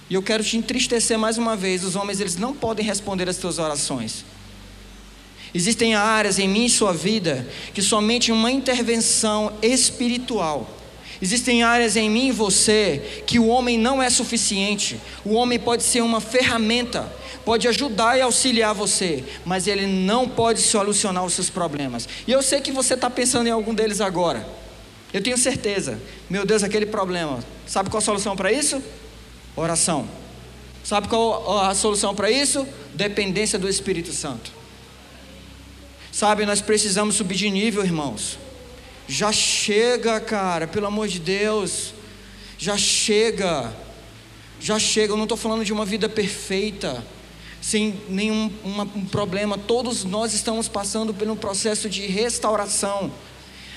E 0.08 0.14
eu 0.14 0.22
quero 0.22 0.44
te 0.44 0.56
entristecer 0.56 1.18
mais 1.18 1.36
uma 1.36 1.56
vez, 1.56 1.82
os 1.82 1.96
homens 1.96 2.20
eles 2.20 2.36
não 2.36 2.54
podem 2.54 2.86
responder 2.86 3.28
às 3.28 3.36
tuas 3.36 3.58
orações. 3.58 4.24
Existem 5.52 5.96
áreas 5.96 6.38
em 6.38 6.46
mim 6.46 6.66
e 6.66 6.70
sua 6.70 6.92
vida 6.92 7.48
que 7.72 7.82
somente 7.82 8.30
uma 8.30 8.52
intervenção 8.52 9.52
espiritual. 9.60 10.73
Existem 11.22 11.62
áreas 11.62 11.96
em 11.96 12.10
mim 12.10 12.28
e 12.28 12.32
você 12.32 13.22
que 13.26 13.38
o 13.38 13.46
homem 13.46 13.78
não 13.78 14.02
é 14.02 14.10
suficiente. 14.10 15.00
O 15.24 15.34
homem 15.34 15.58
pode 15.58 15.82
ser 15.82 16.02
uma 16.02 16.20
ferramenta, 16.20 17.12
pode 17.44 17.68
ajudar 17.68 18.18
e 18.18 18.20
auxiliar 18.20 18.74
você, 18.74 19.24
mas 19.44 19.66
ele 19.66 19.86
não 19.86 20.28
pode 20.28 20.60
solucionar 20.60 21.24
os 21.24 21.34
seus 21.34 21.50
problemas. 21.50 22.08
E 22.26 22.32
eu 22.32 22.42
sei 22.42 22.60
que 22.60 22.72
você 22.72 22.94
está 22.94 23.08
pensando 23.08 23.46
em 23.46 23.50
algum 23.50 23.74
deles 23.74 24.00
agora. 24.00 24.46
Eu 25.12 25.22
tenho 25.22 25.38
certeza. 25.38 26.00
Meu 26.28 26.44
Deus, 26.44 26.62
aquele 26.62 26.86
problema. 26.86 27.38
Sabe 27.66 27.88
qual 27.88 27.98
a 27.98 28.04
solução 28.04 28.36
para 28.36 28.50
isso? 28.50 28.82
Oração. 29.54 30.08
Sabe 30.82 31.08
qual 31.08 31.60
a 31.60 31.74
solução 31.74 32.14
para 32.14 32.30
isso? 32.30 32.66
Dependência 32.92 33.58
do 33.58 33.68
Espírito 33.68 34.12
Santo. 34.12 34.52
Sabe, 36.10 36.44
nós 36.44 36.60
precisamos 36.60 37.14
subir 37.14 37.36
de 37.36 37.50
nível, 37.50 37.84
irmãos. 37.84 38.38
Já 39.06 39.32
chega, 39.32 40.20
cara, 40.20 40.66
pelo 40.66 40.86
amor 40.86 41.08
de 41.08 41.18
Deus. 41.18 41.94
Já 42.58 42.76
chega. 42.76 43.72
Já 44.60 44.78
chega. 44.78 45.12
Eu 45.12 45.16
não 45.16 45.24
estou 45.24 45.38
falando 45.38 45.64
de 45.64 45.72
uma 45.72 45.84
vida 45.84 46.08
perfeita, 46.08 47.04
sem 47.60 48.00
nenhum 48.08 48.50
uma, 48.64 48.84
um 48.84 49.04
problema. 49.04 49.58
Todos 49.58 50.04
nós 50.04 50.32
estamos 50.32 50.68
passando 50.68 51.12
por 51.12 51.28
um 51.28 51.36
processo 51.36 51.88
de 51.88 52.06
restauração 52.06 53.12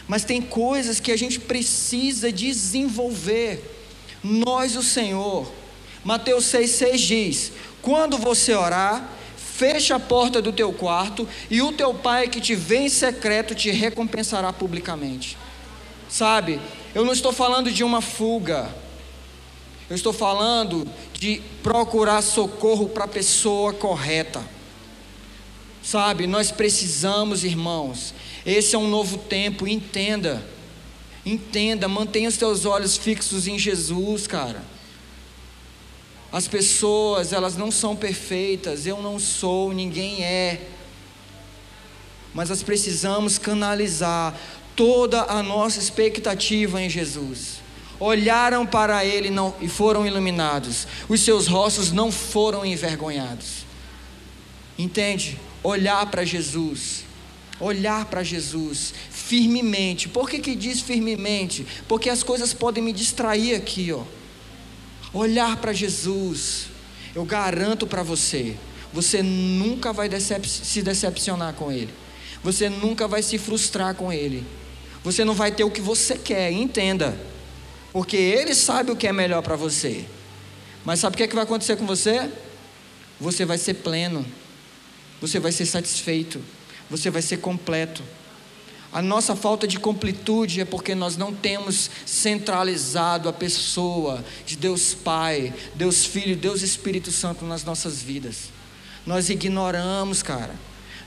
mas 0.07 0.23
tem 0.23 0.41
coisas 0.41 0.99
que 0.99 1.11
a 1.11 1.17
gente 1.17 1.39
precisa 1.39 2.31
desenvolver. 2.31 3.61
Nós, 4.23 4.75
o 4.75 4.83
Senhor. 4.83 5.51
Mateus 6.03 6.45
6,6 6.45 6.97
diz: 6.97 7.51
Quando 7.81 8.17
você 8.17 8.53
orar, 8.53 9.16
fecha 9.57 9.95
a 9.95 9.99
porta 9.99 10.39
do 10.39 10.53
teu 10.53 10.71
quarto, 10.71 11.27
e 11.49 11.63
o 11.63 11.71
teu 11.71 11.91
pai 11.91 12.27
que 12.27 12.39
te 12.39 12.53
vê 12.53 12.77
em 12.77 12.89
secreto 12.89 13.55
te 13.55 13.71
recompensará 13.71 14.53
publicamente. 14.53 15.35
Sabe, 16.07 16.61
eu 16.93 17.03
não 17.03 17.11
estou 17.11 17.33
falando 17.33 17.71
de 17.71 17.83
uma 17.83 17.99
fuga, 17.99 18.69
eu 19.89 19.95
estou 19.95 20.13
falando 20.13 20.87
de 21.11 21.41
procurar 21.63 22.21
socorro 22.21 22.87
para 22.87 23.05
a 23.05 23.07
pessoa 23.07 23.73
correta. 23.73 24.43
Sabe, 25.81 26.27
nós 26.27 26.51
precisamos, 26.51 27.43
irmãos, 27.43 28.13
esse 28.45 28.75
é 28.75 28.77
um 28.77 28.87
novo 28.87 29.17
tempo, 29.17 29.67
entenda. 29.67 30.45
Entenda, 31.25 31.87
mantenha 31.87 32.29
os 32.29 32.37
teus 32.37 32.63
olhos 32.63 32.95
fixos 32.95 33.47
em 33.47 33.57
Jesus, 33.57 34.27
cara. 34.27 34.63
As 36.31 36.47
pessoas, 36.47 37.31
elas 37.31 37.55
não 37.55 37.71
são 37.71 37.95
perfeitas, 37.95 38.85
eu 38.85 39.01
não 39.01 39.17
sou, 39.19 39.73
ninguém 39.73 40.23
é. 40.23 40.61
Mas 42.33 42.49
nós 42.49 42.61
precisamos 42.61 43.37
canalizar 43.37 44.37
toda 44.75 45.23
a 45.23 45.41
nossa 45.41 45.79
expectativa 45.79 46.81
em 46.81 46.89
Jesus. 46.89 47.61
Olharam 47.99 48.65
para 48.65 49.03
Ele 49.03 49.29
não, 49.29 49.55
e 49.59 49.67
foram 49.67 50.05
iluminados, 50.05 50.87
os 51.09 51.21
seus 51.21 51.47
rostos 51.47 51.91
não 51.91 52.11
foram 52.11 52.65
envergonhados. 52.65 53.65
Entende? 54.77 55.39
Olhar 55.63 56.05
para 56.11 56.23
Jesus 56.23 57.07
olhar 57.59 58.05
para 58.05 58.23
Jesus 58.23 58.93
firmemente. 59.09 60.07
Por 60.07 60.29
que, 60.29 60.39
que 60.39 60.55
diz 60.55 60.79
firmemente? 60.81 61.65
Porque 61.87 62.09
as 62.09 62.23
coisas 62.23 62.53
podem 62.53 62.83
me 62.83 62.93
distrair 62.93 63.55
aqui, 63.55 63.91
ó. 63.91 64.03
Olhar 65.13 65.57
para 65.57 65.73
Jesus, 65.73 66.67
eu 67.15 67.23
garanto 67.25 67.87
para 67.87 68.03
você, 68.03 68.55
você 68.93 69.23
nunca 69.23 69.93
vai 69.93 70.09
decep 70.09 70.47
se 70.47 70.81
decepcionar 70.81 71.53
com 71.53 71.71
Ele, 71.71 71.93
você 72.43 72.69
nunca 72.69 73.07
vai 73.07 73.23
se 73.23 73.37
frustrar 73.37 73.95
com 73.95 74.11
Ele, 74.11 74.45
você 75.03 75.23
não 75.23 75.33
vai 75.33 75.51
ter 75.51 75.63
o 75.63 75.71
que 75.71 75.81
você 75.81 76.17
quer, 76.17 76.51
entenda, 76.51 77.17
porque 77.93 78.17
Ele 78.17 78.53
sabe 78.53 78.91
o 78.91 78.95
que 78.95 79.07
é 79.07 79.13
melhor 79.13 79.41
para 79.41 79.55
você. 79.55 80.05
Mas 80.83 80.99
sabe 80.99 81.15
o 81.15 81.17
que, 81.17 81.23
é 81.23 81.27
que 81.27 81.35
vai 81.35 81.43
acontecer 81.43 81.75
com 81.75 81.85
você? 81.85 82.29
Você 83.19 83.43
vai 83.45 83.57
ser 83.57 83.75
pleno, 83.75 84.25
você 85.19 85.39
vai 85.39 85.51
ser 85.51 85.65
satisfeito 85.65 86.41
você 86.89 87.09
vai 87.09 87.21
ser 87.21 87.37
completo. 87.37 88.03
A 88.97 89.01
nossa 89.03 89.35
falta 89.35 89.67
de 89.67 89.77
completude 89.77 90.59
é 90.59 90.65
porque 90.65 90.95
nós 90.95 91.15
não 91.15 91.31
temos 91.31 91.87
centralizado 92.03 93.29
a 93.29 93.31
pessoa 93.31 94.25
de 94.43 94.57
Deus 94.57 94.95
Pai, 94.95 95.53
Deus 95.75 96.03
Filho, 96.03 96.35
Deus 96.35 96.63
Espírito 96.63 97.11
Santo 97.11 97.45
nas 97.45 97.63
nossas 97.63 98.01
vidas. 98.01 98.45
Nós 99.05 99.29
ignoramos, 99.29 100.23
cara. 100.23 100.55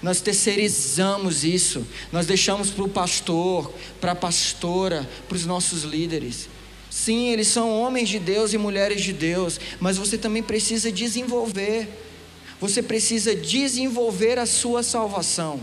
Nós 0.00 0.20
terceirizamos 0.20 1.42
isso. 1.42 1.84
Nós 2.12 2.26
deixamos 2.26 2.70
para 2.70 2.84
o 2.84 2.88
pastor, 2.88 3.74
para 4.00 4.12
a 4.12 4.14
pastora, 4.14 5.10
para 5.28 5.34
os 5.36 5.44
nossos 5.44 5.82
líderes. 5.82 6.48
Sim, 6.88 7.30
eles 7.30 7.48
são 7.48 7.76
homens 7.76 8.08
de 8.08 8.20
Deus 8.20 8.52
e 8.52 8.56
mulheres 8.56 9.02
de 9.02 9.12
Deus, 9.12 9.58
mas 9.80 9.96
você 9.98 10.16
também 10.16 10.44
precisa 10.44 10.92
desenvolver 10.92 11.88
você 12.60 12.82
precisa 12.82 13.34
desenvolver 13.34 14.38
a 14.38 14.44
sua 14.44 14.82
salvação. 14.82 15.60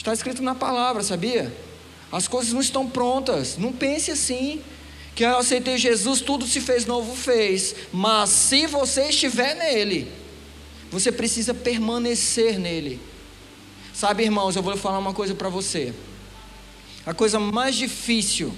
Está 0.00 0.14
escrito 0.14 0.42
na 0.42 0.54
palavra, 0.54 1.02
sabia? 1.02 1.54
As 2.10 2.26
coisas 2.26 2.54
não 2.54 2.62
estão 2.62 2.88
prontas. 2.88 3.58
Não 3.58 3.70
pense 3.70 4.10
assim. 4.10 4.62
Que 5.14 5.26
eu 5.26 5.36
aceitei 5.36 5.76
Jesus, 5.76 6.22
tudo 6.22 6.46
se 6.46 6.58
fez 6.58 6.86
novo, 6.86 7.14
fez. 7.14 7.74
Mas 7.92 8.30
se 8.30 8.66
você 8.66 9.10
estiver 9.10 9.54
nele, 9.54 10.10
você 10.90 11.12
precisa 11.12 11.52
permanecer 11.52 12.58
nele. 12.58 12.98
Sabe, 13.92 14.22
irmãos, 14.22 14.56
eu 14.56 14.62
vou 14.62 14.74
falar 14.74 14.98
uma 14.98 15.12
coisa 15.12 15.34
para 15.34 15.50
você. 15.50 15.92
A 17.04 17.12
coisa 17.12 17.38
mais 17.38 17.74
difícil 17.74 18.54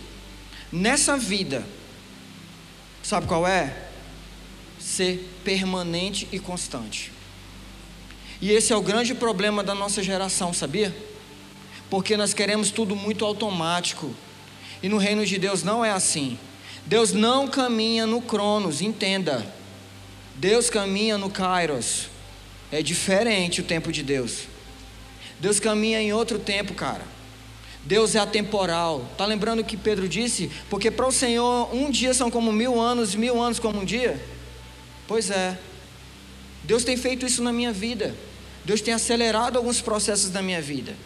nessa 0.71 1.17
vida, 1.17 1.67
sabe 3.03 3.27
qual 3.27 3.45
é? 3.45 3.89
Ser 4.79 5.29
permanente 5.43 6.29
e 6.31 6.39
constante. 6.39 7.11
E 8.41 8.53
esse 8.53 8.73
é 8.73 8.77
o 8.77 8.81
grande 8.81 9.13
problema 9.13 9.65
da 9.65 9.75
nossa 9.75 10.05
geração, 10.05 10.55
sabia? 10.55 10.95
Porque 11.93 12.17
nós 12.17 12.33
queremos 12.33 12.71
tudo 12.71 12.97
muito 12.97 13.23
automático. 13.23 14.15
E 14.83 14.89
no 14.89 14.97
reino 14.97 15.27
de 15.27 15.37
Deus 15.37 15.63
não 15.63 15.85
é 15.85 15.91
assim. 15.91 16.39
Deus 16.87 17.13
não 17.13 17.47
caminha 17.47 18.07
no 18.07 18.23
Cronos, 18.23 18.81
entenda. 18.81 19.47
Deus 20.35 20.71
caminha 20.71 21.19
no 21.19 21.29
Kairos. 21.29 22.09
É 22.71 22.81
diferente 22.81 23.61
o 23.61 23.65
tempo 23.65 23.93
de 23.93 24.03
Deus. 24.03 24.45
Deus 25.39 25.61
caminha 25.61 26.01
em 26.01 26.15
outro 26.15 26.39
tempo, 26.39 26.73
cara. 26.73 27.05
Deus 27.85 28.15
é 28.15 28.21
atemporal. 28.21 29.07
Tá 29.19 29.27
lembrando 29.27 29.61
o 29.61 29.65
que 29.65 29.77
Pedro 29.77 30.09
disse? 30.09 30.51
Porque 30.71 30.91
para 30.91 31.07
o 31.07 31.13
Senhor 31.13 31.75
um 31.75 31.91
dia 31.91 32.15
são 32.15 32.31
como 32.31 32.51
mil 32.51 32.81
anos, 32.81 33.15
mil 33.15 33.39
anos 33.39 33.59
como 33.59 33.83
um 33.83 33.85
dia. 33.85 34.19
Pois 35.07 35.31
é. 35.31 35.59
Deus 36.65 36.85
tem 36.85 36.97
feito 36.97 37.27
isso 37.27 37.43
na 37.43 37.53
minha 37.53 37.71
vida. 37.71 38.17
Deus 38.65 38.81
tem 38.81 38.95
acelerado 38.95 39.59
alguns 39.59 39.83
processos 39.83 40.31
da 40.31 40.41
minha 40.41 40.63
vida. 40.63 40.97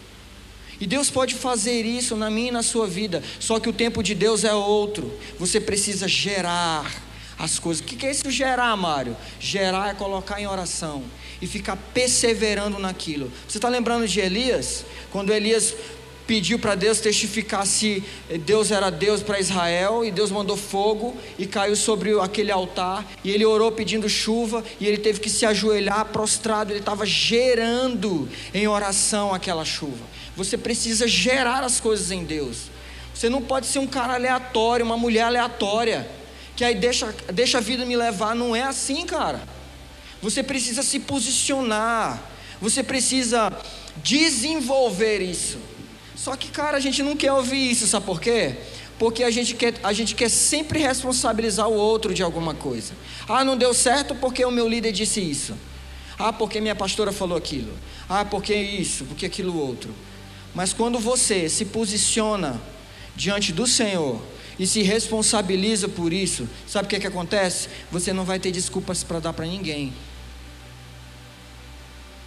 E 0.81 0.87
Deus 0.87 1.11
pode 1.11 1.35
fazer 1.35 1.83
isso 1.83 2.17
na 2.17 2.31
minha 2.31 2.49
e 2.49 2.53
na 2.53 2.62
sua 2.62 2.87
vida, 2.87 3.23
só 3.41 3.59
que 3.59 3.69
o 3.69 3.73
tempo 3.73 4.03
de 4.03 4.15
Deus 4.15 4.45
é 4.45 4.55
outro. 4.55 5.12
Você 5.39 5.61
precisa 5.61 6.07
gerar 6.07 7.07
as 7.39 7.59
coisas. 7.59 7.83
O 7.83 7.87
que 7.87 8.07
é 8.07 8.11
isso 8.11 8.31
gerar, 8.31 8.77
Mário? 8.77 9.17
Gerar 9.39 9.91
é 9.91 9.95
colocar 9.95 10.41
em 10.41 10.47
oração 10.47 11.03
e 11.41 11.47
ficar 11.47 11.77
perseverando 11.95 12.79
naquilo. 12.79 13.31
Você 13.47 13.59
está 13.59 13.69
lembrando 13.69 14.07
de 14.07 14.21
Elias? 14.21 14.85
Quando 15.11 15.33
Elias 15.33 15.75
pediu 16.27 16.59
para 16.59 16.75
Deus 16.75 16.99
testificar 16.99 17.65
se 17.67 18.03
Deus 18.45 18.71
era 18.71 18.91
Deus 18.91 19.23
para 19.23 19.39
Israel, 19.39 20.05
e 20.05 20.11
Deus 20.11 20.31
mandou 20.31 20.57
fogo 20.57 21.17
e 21.39 21.47
caiu 21.47 21.77
sobre 21.77 22.19
aquele 22.21 22.51
altar, 22.51 23.07
e 23.23 23.31
ele 23.31 23.45
orou 23.45 23.71
pedindo 23.71 24.09
chuva, 24.09 24.65
e 24.81 24.87
ele 24.87 24.99
teve 24.99 25.21
que 25.21 25.31
se 25.31 25.47
ajoelhar 25.47 26.07
prostrado, 26.07 26.73
ele 26.73 26.81
estava 26.81 27.07
gerando 27.07 28.29
em 28.53 28.67
oração 28.67 29.33
aquela 29.33 29.65
chuva. 29.65 30.16
Você 30.37 30.59
precisa 30.59 31.09
gerar 31.09 31.64
as 31.64 31.81
coisas 31.81 32.11
em 32.11 32.25
Deus. 32.25 32.70
Você 33.14 33.31
não 33.31 33.40
pode 33.40 33.66
ser 33.66 33.79
um 33.79 33.87
cara 33.87 34.14
aleatório, 34.14 34.85
uma 34.85 34.99
mulher 34.99 35.22
aleatória, 35.22 36.09
que 36.55 36.62
aí 36.62 36.75
deixa, 36.75 37.14
deixa 37.33 37.59
a 37.59 37.61
vida 37.61 37.85
me 37.87 37.96
levar. 37.96 38.35
Não 38.35 38.55
é 38.55 38.62
assim, 38.62 39.07
cara. 39.07 39.40
Você 40.20 40.42
precisa 40.42 40.83
se 40.83 41.01
posicionar, 41.01 42.22
você 42.61 42.83
precisa 42.83 43.53
desenvolver 44.03 45.20
isso. 45.20 45.59
Só 46.14 46.37
que, 46.37 46.49
cara, 46.49 46.77
a 46.77 46.81
gente 46.81 47.03
não 47.03 47.16
quer 47.16 47.33
ouvir 47.33 47.70
isso, 47.70 47.87
sabe 47.87 48.05
por 48.05 48.20
quê? 48.20 48.57
Porque 48.99 49.22
a 49.22 49.31
gente, 49.31 49.55
quer, 49.55 49.75
a 49.83 49.92
gente 49.92 50.14
quer 50.14 50.31
sempre 50.31 50.79
responsabilizar 50.81 51.68
o 51.68 51.75
outro 51.75 52.14
de 52.14 52.22
alguma 52.22 52.55
coisa. 52.55 52.94
Ah, 53.29 53.44
não 53.44 53.57
deu 53.57 53.75
certo 53.75 54.14
porque 54.14 54.44
o 54.44 54.51
meu 54.51 54.68
líder 54.68 54.92
disse 54.92 55.20
isso. 55.20 55.55
Ah, 56.18 56.33
porque 56.33 56.61
minha 56.61 56.75
pastora 56.75 57.12
falou 57.12 57.37
aquilo. 57.37 57.72
Ah, 58.09 58.25
porque 58.25 58.55
isso, 58.55 59.05
porque 59.05 59.27
aquilo 59.27 59.59
outro. 59.59 59.94
Mas 60.57 60.73
quando 60.73 60.99
você 60.99 61.51
se 61.51 61.66
posiciona 61.66 62.59
diante 63.14 63.53
do 63.53 63.66
Senhor 63.66 64.19
e 64.59 64.66
se 64.66 64.81
responsabiliza 64.81 65.87
por 65.87 66.14
isso, 66.14 66.49
sabe 66.66 66.87
o 66.87 66.88
que, 66.88 66.99
que 66.99 67.07
acontece? 67.07 67.69
Você 67.92 68.11
não 68.11 68.25
vai 68.25 68.40
ter 68.40 68.51
desculpas 68.51 69.05
para 69.05 69.21
dar 69.21 69.35
para 69.35 69.45
ninguém. 69.45 69.92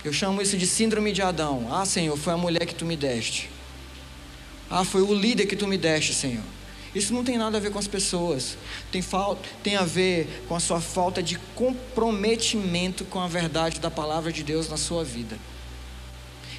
Eu 0.05 0.13
chamo 0.13 0.43
isso 0.43 0.55
de 0.55 0.67
síndrome 0.67 1.11
de 1.11 1.23
Adão. 1.23 1.69
Ah, 1.71 1.83
Senhor, 1.87 2.15
foi 2.15 2.33
a 2.33 2.37
mulher 2.37 2.67
que 2.67 2.75
tu 2.75 2.85
me 2.85 2.95
deste. 2.95 3.49
Ah, 4.69 4.85
foi 4.85 5.01
o 5.01 5.11
líder 5.11 5.47
que 5.47 5.55
tu 5.55 5.67
me 5.67 5.75
deste, 5.75 6.13
Senhor. 6.13 6.43
Isso 6.93 7.15
não 7.15 7.23
tem 7.23 7.35
nada 7.35 7.57
a 7.57 7.59
ver 7.59 7.71
com 7.71 7.79
as 7.79 7.87
pessoas. 7.87 8.59
Tem, 8.91 9.01
falta, 9.01 9.49
tem 9.63 9.75
a 9.75 9.83
ver 9.83 10.43
com 10.47 10.55
a 10.55 10.59
sua 10.59 10.79
falta 10.79 11.23
de 11.23 11.39
comprometimento 11.55 13.05
com 13.05 13.19
a 13.19 13.27
verdade 13.27 13.79
da 13.79 13.89
palavra 13.89 14.31
de 14.31 14.43
Deus 14.43 14.69
na 14.69 14.77
sua 14.77 15.03
vida. 15.03 15.35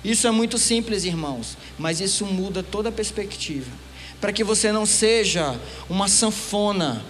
Isso 0.05 0.27
é 0.27 0.31
muito 0.31 0.57
simples, 0.57 1.05
irmãos, 1.05 1.57
mas 1.79 2.01
isso 2.01 2.25
muda 2.25 2.63
toda 2.63 2.89
a 2.89 2.93
perspectiva. 2.93 3.71
Para 4.21 4.33
que 4.33 4.45
você 4.45 4.73
não 4.73 4.87
seja 4.87 5.59
uma 5.89 6.09
sanfona 6.09 7.05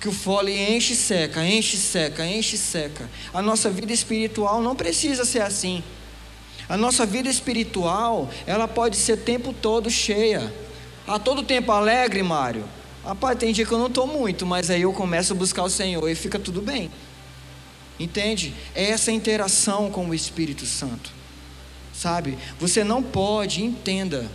que 0.00 0.08
o 0.08 0.12
fole 0.12 0.52
enche 0.52 0.92
e 0.92 0.96
seca, 0.96 1.46
enche 1.46 1.76
e 1.76 1.80
seca, 1.80 2.26
enche 2.26 2.56
e 2.56 2.58
seca. 2.58 3.08
A 3.32 3.40
nossa 3.40 3.70
vida 3.70 3.92
espiritual 3.92 4.60
não 4.60 4.76
precisa 4.76 5.24
ser 5.24 5.42
assim. 5.42 5.82
A 6.68 6.76
nossa 6.76 7.06
vida 7.06 7.28
espiritual, 7.28 8.30
ela 8.46 8.66
pode 8.66 8.96
ser 8.96 9.12
o 9.14 9.16
tempo 9.16 9.52
todo 9.52 9.90
cheia. 9.90 10.52
A 11.06 11.18
todo 11.18 11.42
tempo 11.42 11.72
alegre, 11.72 12.22
Mário. 12.22 12.64
Rapaz, 13.04 13.38
tem 13.38 13.52
dia 13.52 13.66
que 13.66 13.72
eu 13.72 13.78
não 13.78 13.86
estou 13.86 14.06
muito, 14.06 14.46
mas 14.46 14.70
aí 14.70 14.82
eu 14.82 14.92
começo 14.92 15.34
a 15.34 15.36
buscar 15.36 15.62
o 15.62 15.70
Senhor 15.70 16.08
e 16.08 16.14
fica 16.14 16.38
tudo 16.38 16.62
bem. 16.62 16.90
Entende? 17.98 18.54
É 18.74 18.90
essa 18.90 19.12
interação 19.12 19.90
com 19.90 20.08
o 20.08 20.14
Espírito 20.14 20.64
Santo. 20.64 21.12
Sabe? 22.04 22.36
Você 22.60 22.84
não 22.84 23.02
pode, 23.02 23.64
entenda, 23.64 24.30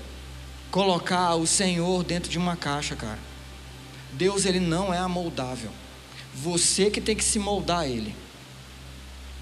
colocar 0.72 1.36
o 1.36 1.46
Senhor 1.46 2.04
dentro 2.04 2.28
de 2.28 2.36
uma 2.36 2.56
caixa, 2.56 2.96
cara. 2.96 3.20
Deus, 4.12 4.48
ele 4.48 4.60
não 4.60 4.92
é 4.92 4.98
amoldável. 4.98 5.70
Você 6.34 6.90
que 6.90 7.00
tem 7.00 7.16
que 7.16 7.24
se 7.24 7.38
moldar 7.38 7.82
a 7.82 7.88
ele. 7.88 8.16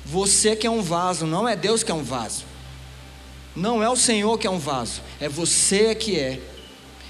Você 0.06 0.58
que 0.58 0.68
é 0.68 0.70
um 0.70 0.82
vaso, 0.82 1.26
não 1.26 1.48
é 1.48 1.56
Deus 1.56 1.84
que 1.84 1.92
é 1.92 1.96
um 1.96 2.04
vaso. 2.04 2.44
Não 3.56 3.82
é 3.82 3.88
o 3.90 3.96
Senhor 3.96 4.38
que 4.38 4.46
é 4.46 4.50
um 4.52 4.60
vaso, 4.60 5.02
é 5.22 5.30
você 5.30 5.96
que 5.96 6.20
é. 6.20 6.42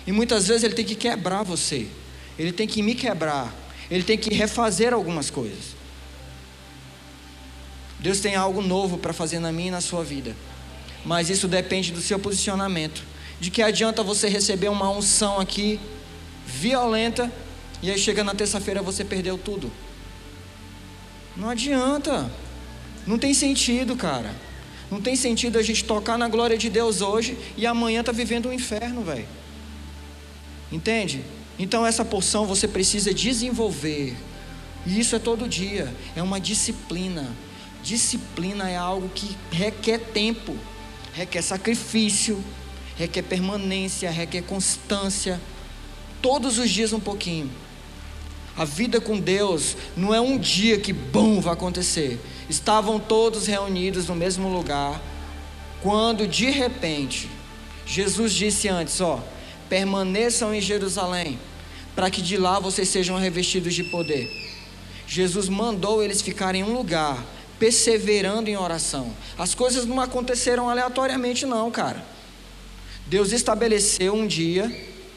E 0.06 0.12
muitas 0.12 0.48
vezes 0.48 0.66
ele 0.66 0.76
tem 0.76 0.86
que 0.86 0.94
quebrar 0.94 1.42
você, 1.42 1.88
ele 2.38 2.52
tem 2.52 2.68
que 2.68 2.84
me 2.84 2.94
quebrar, 2.94 3.52
ele 3.90 4.04
tem 4.04 4.20
que 4.20 4.32
refazer 4.36 4.94
algumas 4.94 5.32
coisas. 5.32 5.76
Deus 8.00 8.20
tem 8.20 8.36
algo 8.36 8.62
novo 8.62 9.00
para 9.00 9.14
fazer 9.14 9.40
na 9.40 9.52
minha 9.52 9.70
e 9.70 9.72
na 9.72 9.82
sua 9.82 10.04
vida, 10.04 10.36
mas 11.08 11.30
isso 11.30 11.48
depende 11.48 11.94
do 11.94 12.02
seu 12.02 12.20
posicionamento. 12.20 13.02
De 13.40 13.50
que 13.50 13.62
adianta 13.62 14.04
você 14.04 14.28
receber 14.28 14.68
uma 14.68 14.90
unção 14.90 15.40
aqui, 15.40 15.80
violenta, 16.46 17.32
e 17.82 17.90
aí 17.90 17.98
chega 17.98 18.26
na 18.26 18.36
terça-feira 18.36 18.82
você 18.82 19.06
perdeu 19.06 19.38
tudo? 19.38 19.72
Não 21.36 21.50
adianta, 21.50 22.30
não 23.06 23.18
tem 23.18 23.34
sentido, 23.34 23.96
cara. 23.96 24.36
Não 24.92 25.02
tem 25.02 25.16
sentido 25.16 25.58
a 25.58 25.64
gente 25.64 25.86
tocar 25.86 26.18
na 26.18 26.28
glória 26.28 26.58
de 26.58 26.70
Deus 26.70 27.00
hoje 27.00 27.38
e 27.56 27.66
amanhã 27.66 28.04
tá 28.04 28.12
vivendo 28.12 28.50
um 28.50 28.54
inferno, 28.54 29.02
velho. 29.02 29.28
Entende? 30.70 31.24
Então 31.58 31.86
essa 31.86 32.04
porção 32.04 32.46
você 32.46 32.68
precisa 32.68 33.14
desenvolver. 33.14 34.14
E 34.86 35.00
isso 35.00 35.16
é 35.16 35.20
todo 35.20 35.48
dia, 35.48 35.94
é 36.18 36.22
uma 36.22 36.40
disciplina. 36.40 37.30
Disciplina 37.82 38.70
é 38.70 38.76
algo 38.76 39.08
que 39.10 39.38
requer 39.52 40.00
tempo, 40.00 40.58
requer 41.18 41.42
sacrifício, 41.42 42.44
requer 42.96 43.24
permanência, 43.24 44.12
requer 44.12 44.44
constância. 44.44 45.42
Todos 46.22 46.60
os 46.60 46.70
dias 46.70 46.94
um 46.94 47.00
pouquinho. 47.00 47.50
A 48.56 48.64
vida 48.64 49.02
com 49.02 49.20
Deus 49.20 49.76
não 49.96 50.14
é 50.14 50.22
um 50.22 50.38
dia 50.38 50.80
que 50.80 50.94
bom 50.94 51.42
vai 51.42 51.54
acontecer. 51.54 52.20
Estavam 52.48 53.00
todos 53.00 53.48
reunidos 53.48 54.08
no 54.08 54.16
mesmo 54.16 54.48
lugar, 54.48 55.02
quando 55.82 56.28
de 56.28 56.52
repente 56.52 57.28
Jesus 57.84 58.32
disse 58.32 58.68
antes: 58.68 59.02
Ó, 59.02 59.20
permaneçam 59.68 60.54
em 60.54 60.62
Jerusalém, 60.62 61.40
para 61.96 62.12
que 62.12 62.22
de 62.22 62.38
lá 62.38 62.60
vocês 62.60 62.90
sejam 62.90 63.18
revestidos 63.18 63.74
de 63.74 63.84
poder. 63.86 64.30
Jesus 65.08 65.50
mandou 65.50 66.04
eles 66.04 66.22
ficarem 66.22 66.62
em 66.62 66.64
um 66.64 66.74
lugar, 66.74 67.24
perseverando 67.60 68.50
em 68.50 68.58
oração. 68.58 69.14
As 69.38 69.54
coisas 69.56 69.86
não 69.86 70.00
aconteceram 70.00 70.70
aleatoriamente, 70.70 71.46
não, 71.46 71.70
cara. 71.72 72.04
Deus 73.06 73.32
estabeleceu 73.32 74.14
um 74.14 74.28
dia 74.28 74.70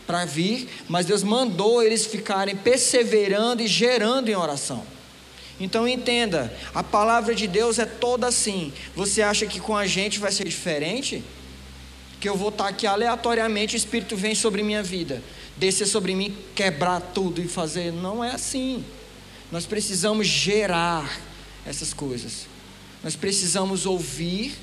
para 0.07 0.24
vir, 0.24 0.68
mas 0.88 1.07
Deus 1.07 1.22
mandou 1.22 1.83
eles 1.83 2.07
ficarem 2.07 2.57
perseverando 2.57 3.62
e 3.62 3.66
gerando 3.66 4.29
em 4.29 4.35
oração. 4.35 4.85
Então 5.61 5.87
entenda, 5.87 6.53
a 6.74 6.83
palavra 6.83 7.35
de 7.35 7.46
Deus 7.46 7.79
é 7.79 7.85
toda 7.85 8.26
assim. 8.26 8.72
Você 8.96 9.20
acha 9.20 9.46
que 9.46 9.61
com 9.61 9.76
a 9.76 9.87
gente 9.87 10.18
vai 10.18 10.33
ser 10.33 10.48
diferente? 10.48 11.22
Que 12.18 12.29
eu 12.29 12.37
vou 12.37 12.48
estar 12.48 12.68
aqui 12.68 12.87
aleatoriamente, 12.87 13.74
o 13.74 13.76
Espírito 13.76 14.16
vem 14.16 14.35
sobre 14.35 14.62
minha 14.62 14.83
vida, 14.83 15.22
descer 15.57 15.87
sobre 15.87 16.14
mim, 16.14 16.37
quebrar 16.55 17.00
tudo 17.00 17.42
e 17.42 17.46
fazer. 17.46 17.92
Não 17.92 18.24
é 18.24 18.31
assim. 18.31 18.85
Nós 19.53 19.66
precisamos 19.66 20.26
gerar 20.26 21.20
essas 21.66 21.92
coisas. 21.92 22.46
Nós 23.03 23.16
precisamos 23.16 23.87
ouvir 23.87 24.57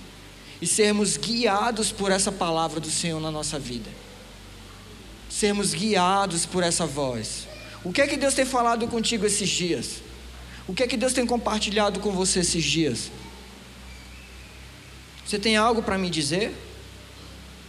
e 0.61 0.67
sermos 0.67 1.17
guiados 1.17 1.91
por 1.91 2.11
essa 2.11 2.31
palavra 2.31 2.79
do 2.79 2.89
Senhor 2.89 3.19
na 3.19 3.31
nossa 3.31 3.57
vida 3.57 3.89
sermos 5.37 5.73
guiados 5.73 6.45
por 6.45 6.63
essa 6.63 6.85
voz. 6.85 7.47
O 7.83 7.91
que 7.91 8.01
é 8.01 8.07
que 8.07 8.17
Deus 8.17 8.33
tem 8.33 8.45
falado 8.45 8.87
contigo 8.87 9.25
esses 9.25 9.49
dias? 9.49 10.01
O 10.67 10.73
que 10.73 10.83
é 10.83 10.87
que 10.87 10.97
Deus 10.97 11.13
tem 11.13 11.25
compartilhado 11.25 11.99
com 11.99 12.11
você 12.11 12.39
esses 12.39 12.63
dias? 12.63 13.11
Você 15.25 15.37
tem 15.37 15.55
algo 15.55 15.83
para 15.83 15.97
me 15.97 16.09
dizer? 16.09 16.53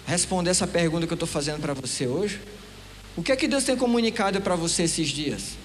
Responder 0.06 0.50
essa 0.50 0.66
pergunta 0.66 1.06
que 1.06 1.12
eu 1.12 1.16
estou 1.16 1.28
fazendo 1.28 1.60
para 1.60 1.74
você 1.74 2.06
hoje? 2.06 2.40
O 3.16 3.22
que 3.22 3.32
é 3.32 3.36
que 3.36 3.46
Deus 3.46 3.64
tem 3.64 3.76
comunicado 3.76 4.40
para 4.40 4.56
você 4.56 4.84
esses 4.84 5.08
dias? 5.08 5.56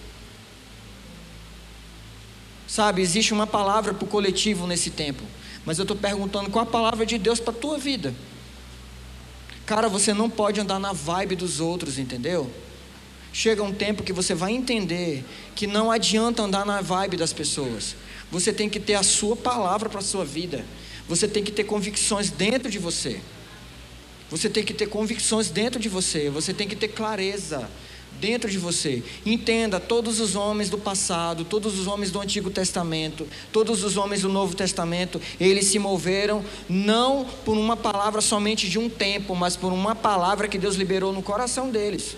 Sabe, 2.73 3.03
existe 3.03 3.35
uma 3.35 3.45
palavra 3.45 3.93
para 3.93 4.03
o 4.03 4.07
coletivo 4.07 4.65
nesse 4.65 4.89
tempo, 4.89 5.21
mas 5.63 5.77
eu 5.77 5.83
estou 5.83 5.95
perguntando 5.95 6.49
qual 6.49 6.63
a 6.63 6.65
palavra 6.65 7.05
de 7.05 7.19
Deus 7.19 7.39
para 7.39 7.53
a 7.53 7.55
tua 7.55 7.77
vida. 7.77 8.15
Cara, 9.63 9.87
você 9.87 10.11
não 10.11 10.27
pode 10.27 10.59
andar 10.59 10.79
na 10.79 10.91
vibe 10.91 11.35
dos 11.35 11.59
outros, 11.59 11.99
entendeu? 11.99 12.49
Chega 13.31 13.61
um 13.61 13.71
tempo 13.71 14.01
que 14.01 14.11
você 14.11 14.33
vai 14.33 14.53
entender 14.53 15.23
que 15.53 15.67
não 15.67 15.91
adianta 15.91 16.41
andar 16.41 16.65
na 16.65 16.81
vibe 16.81 17.15
das 17.15 17.31
pessoas. 17.31 17.95
Você 18.31 18.51
tem 18.51 18.67
que 18.67 18.79
ter 18.79 18.95
a 18.95 19.03
sua 19.03 19.35
palavra 19.35 19.87
para 19.87 19.99
a 19.99 20.03
sua 20.03 20.25
vida. 20.25 20.65
Você 21.07 21.27
tem 21.27 21.43
que 21.43 21.51
ter 21.51 21.65
convicções 21.65 22.31
dentro 22.31 22.71
de 22.71 22.79
você. 22.79 23.21
Você 24.31 24.49
tem 24.49 24.63
que 24.63 24.73
ter 24.73 24.87
convicções 24.87 25.51
dentro 25.51 25.79
de 25.79 25.89
você. 25.89 26.27
Você 26.31 26.51
tem 26.51 26.67
que 26.67 26.75
ter 26.75 26.87
clareza 26.87 27.69
dentro 28.19 28.49
de 28.49 28.57
você. 28.57 29.03
Entenda, 29.25 29.79
todos 29.79 30.19
os 30.19 30.35
homens 30.35 30.69
do 30.69 30.77
passado, 30.77 31.43
todos 31.43 31.77
os 31.79 31.87
homens 31.87 32.11
do 32.11 32.19
Antigo 32.19 32.49
Testamento, 32.49 33.27
todos 33.51 33.83
os 33.83 33.97
homens 33.97 34.21
do 34.21 34.29
Novo 34.29 34.55
Testamento, 34.55 35.21
eles 35.39 35.65
se 35.65 35.79
moveram 35.79 36.43
não 36.69 37.25
por 37.45 37.57
uma 37.57 37.75
palavra 37.75 38.21
somente 38.21 38.69
de 38.69 38.79
um 38.79 38.89
tempo, 38.89 39.35
mas 39.35 39.55
por 39.55 39.73
uma 39.73 39.95
palavra 39.95 40.47
que 40.47 40.57
Deus 40.57 40.75
liberou 40.75 41.11
no 41.11 41.21
coração 41.21 41.69
deles. 41.69 42.15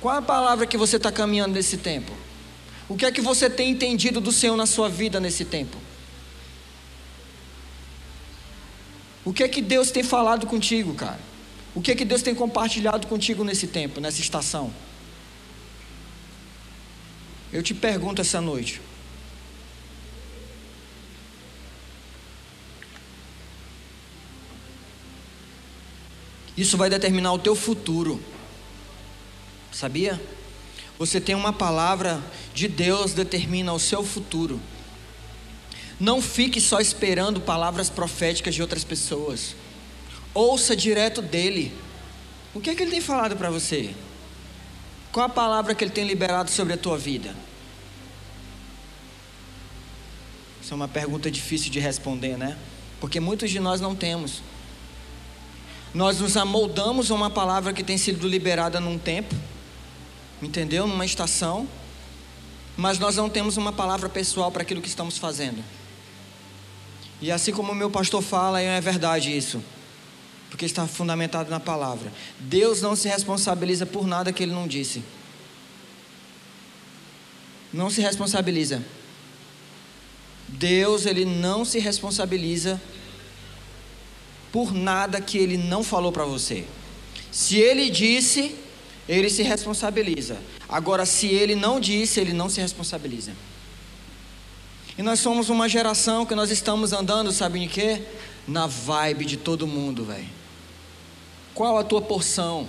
Qual 0.00 0.14
é 0.14 0.18
a 0.18 0.22
palavra 0.22 0.66
que 0.66 0.78
você 0.78 0.96
está 0.96 1.12
caminhando 1.12 1.54
nesse 1.54 1.76
tempo? 1.76 2.12
O 2.88 2.96
que 2.96 3.04
é 3.04 3.12
que 3.12 3.20
você 3.20 3.48
tem 3.48 3.70
entendido 3.70 4.20
do 4.20 4.32
Senhor 4.32 4.56
na 4.56 4.66
sua 4.66 4.88
vida 4.88 5.20
nesse 5.20 5.44
tempo? 5.44 5.76
O 9.24 9.32
que 9.32 9.42
é 9.42 9.48
que 9.48 9.60
Deus 9.60 9.90
tem 9.90 10.02
falado 10.02 10.46
contigo, 10.46 10.94
cara? 10.94 11.20
O 11.74 11.80
que 11.80 11.92
é 11.92 11.94
que 11.94 12.04
Deus 12.04 12.22
tem 12.22 12.34
compartilhado 12.34 13.06
contigo 13.06 13.44
nesse 13.44 13.66
tempo, 13.66 14.00
nessa 14.00 14.20
estação? 14.20 14.72
Eu 17.52 17.62
te 17.62 17.74
pergunto 17.74 18.20
essa 18.20 18.40
noite. 18.40 18.80
Isso 26.56 26.76
vai 26.76 26.90
determinar 26.90 27.32
o 27.32 27.38
teu 27.38 27.56
futuro. 27.56 28.20
Sabia? 29.72 30.20
Você 30.98 31.20
tem 31.20 31.34
uma 31.34 31.52
palavra 31.52 32.22
de 32.52 32.68
Deus 32.68 33.14
determina 33.14 33.72
o 33.72 33.78
seu 33.78 34.04
futuro. 34.04 34.60
Não 35.98 36.20
fique 36.20 36.60
só 36.60 36.78
esperando 36.78 37.40
palavras 37.40 37.88
proféticas 37.88 38.54
de 38.54 38.62
outras 38.62 38.84
pessoas. 38.84 39.56
Ouça 40.34 40.76
direto 40.76 41.22
dele. 41.22 41.72
O 42.54 42.60
que 42.60 42.70
é 42.70 42.74
que 42.74 42.82
ele 42.82 42.90
tem 42.90 43.00
falado 43.00 43.36
para 43.36 43.50
você? 43.50 43.94
Qual 45.12 45.26
a 45.26 45.28
palavra 45.28 45.74
que 45.74 45.82
Ele 45.82 45.90
tem 45.90 46.06
liberado 46.06 46.50
sobre 46.50 46.74
a 46.74 46.76
tua 46.76 46.96
vida? 46.96 47.34
Isso 50.62 50.72
é 50.72 50.76
uma 50.76 50.86
pergunta 50.86 51.30
difícil 51.30 51.70
de 51.70 51.80
responder, 51.80 52.36
né? 52.36 52.56
Porque 53.00 53.18
muitos 53.18 53.50
de 53.50 53.58
nós 53.58 53.80
não 53.80 53.94
temos. 53.94 54.42
Nós 55.92 56.20
nos 56.20 56.36
amoldamos 56.36 57.10
a 57.10 57.14
uma 57.14 57.28
palavra 57.30 57.72
que 57.72 57.82
tem 57.82 57.98
sido 57.98 58.28
liberada 58.28 58.78
num 58.78 58.96
tempo, 58.96 59.34
entendeu? 60.40 60.86
Numa 60.86 61.04
estação, 61.04 61.66
mas 62.76 63.00
nós 63.00 63.16
não 63.16 63.28
temos 63.28 63.56
uma 63.56 63.72
palavra 63.72 64.08
pessoal 64.08 64.52
para 64.52 64.62
aquilo 64.62 64.80
que 64.80 64.88
estamos 64.88 65.18
fazendo. 65.18 65.64
E 67.20 67.32
assim 67.32 67.52
como 67.52 67.72
o 67.72 67.74
meu 67.74 67.90
pastor 67.90 68.22
fala, 68.22 68.60
é 68.60 68.80
verdade 68.80 69.36
isso 69.36 69.60
porque 70.50 70.66
está 70.66 70.86
fundamentado 70.86 71.48
na 71.48 71.60
palavra. 71.60 72.12
Deus 72.38 72.82
não 72.82 72.96
se 72.96 73.08
responsabiliza 73.08 73.86
por 73.86 74.06
nada 74.06 74.32
que 74.32 74.42
ele 74.42 74.52
não 74.52 74.66
disse. 74.66 75.02
Não 77.72 77.88
se 77.88 78.00
responsabiliza. 78.00 78.84
Deus, 80.48 81.06
ele 81.06 81.24
não 81.24 81.64
se 81.64 81.78
responsabiliza 81.78 82.80
por 84.50 84.74
nada 84.74 85.20
que 85.20 85.38
ele 85.38 85.56
não 85.56 85.84
falou 85.84 86.10
para 86.10 86.24
você. 86.24 86.64
Se 87.30 87.56
ele 87.56 87.88
disse, 87.88 88.56
ele 89.08 89.30
se 89.30 89.44
responsabiliza. 89.44 90.36
Agora, 90.68 91.06
se 91.06 91.28
ele 91.28 91.54
não 91.54 91.78
disse, 91.78 92.18
ele 92.18 92.32
não 92.32 92.48
se 92.48 92.60
responsabiliza. 92.60 93.32
E 94.98 95.02
nós 95.02 95.20
somos 95.20 95.48
uma 95.48 95.68
geração 95.68 96.26
que 96.26 96.34
nós 96.34 96.50
estamos 96.50 96.92
andando, 96.92 97.30
sabe 97.30 97.60
em 97.60 97.68
quê? 97.68 98.02
Na 98.48 98.66
vibe 98.66 99.24
de 99.24 99.36
todo 99.36 99.66
mundo, 99.68 100.04
velho. 100.04 100.39
Qual 101.54 101.78
a 101.78 101.84
tua 101.84 102.00
porção? 102.00 102.68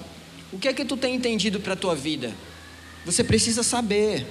O 0.52 0.60
que 0.60 0.68
é 0.68 0.74
que 0.74 0.84
tu 0.84 0.98
tem 0.98 1.16
entendido 1.16 1.60
para 1.60 1.74
a 1.74 1.78
tua 1.78 1.96
vida? 1.96 2.34
Você 3.06 3.24
precisa 3.24 3.64
saber. 3.64 4.26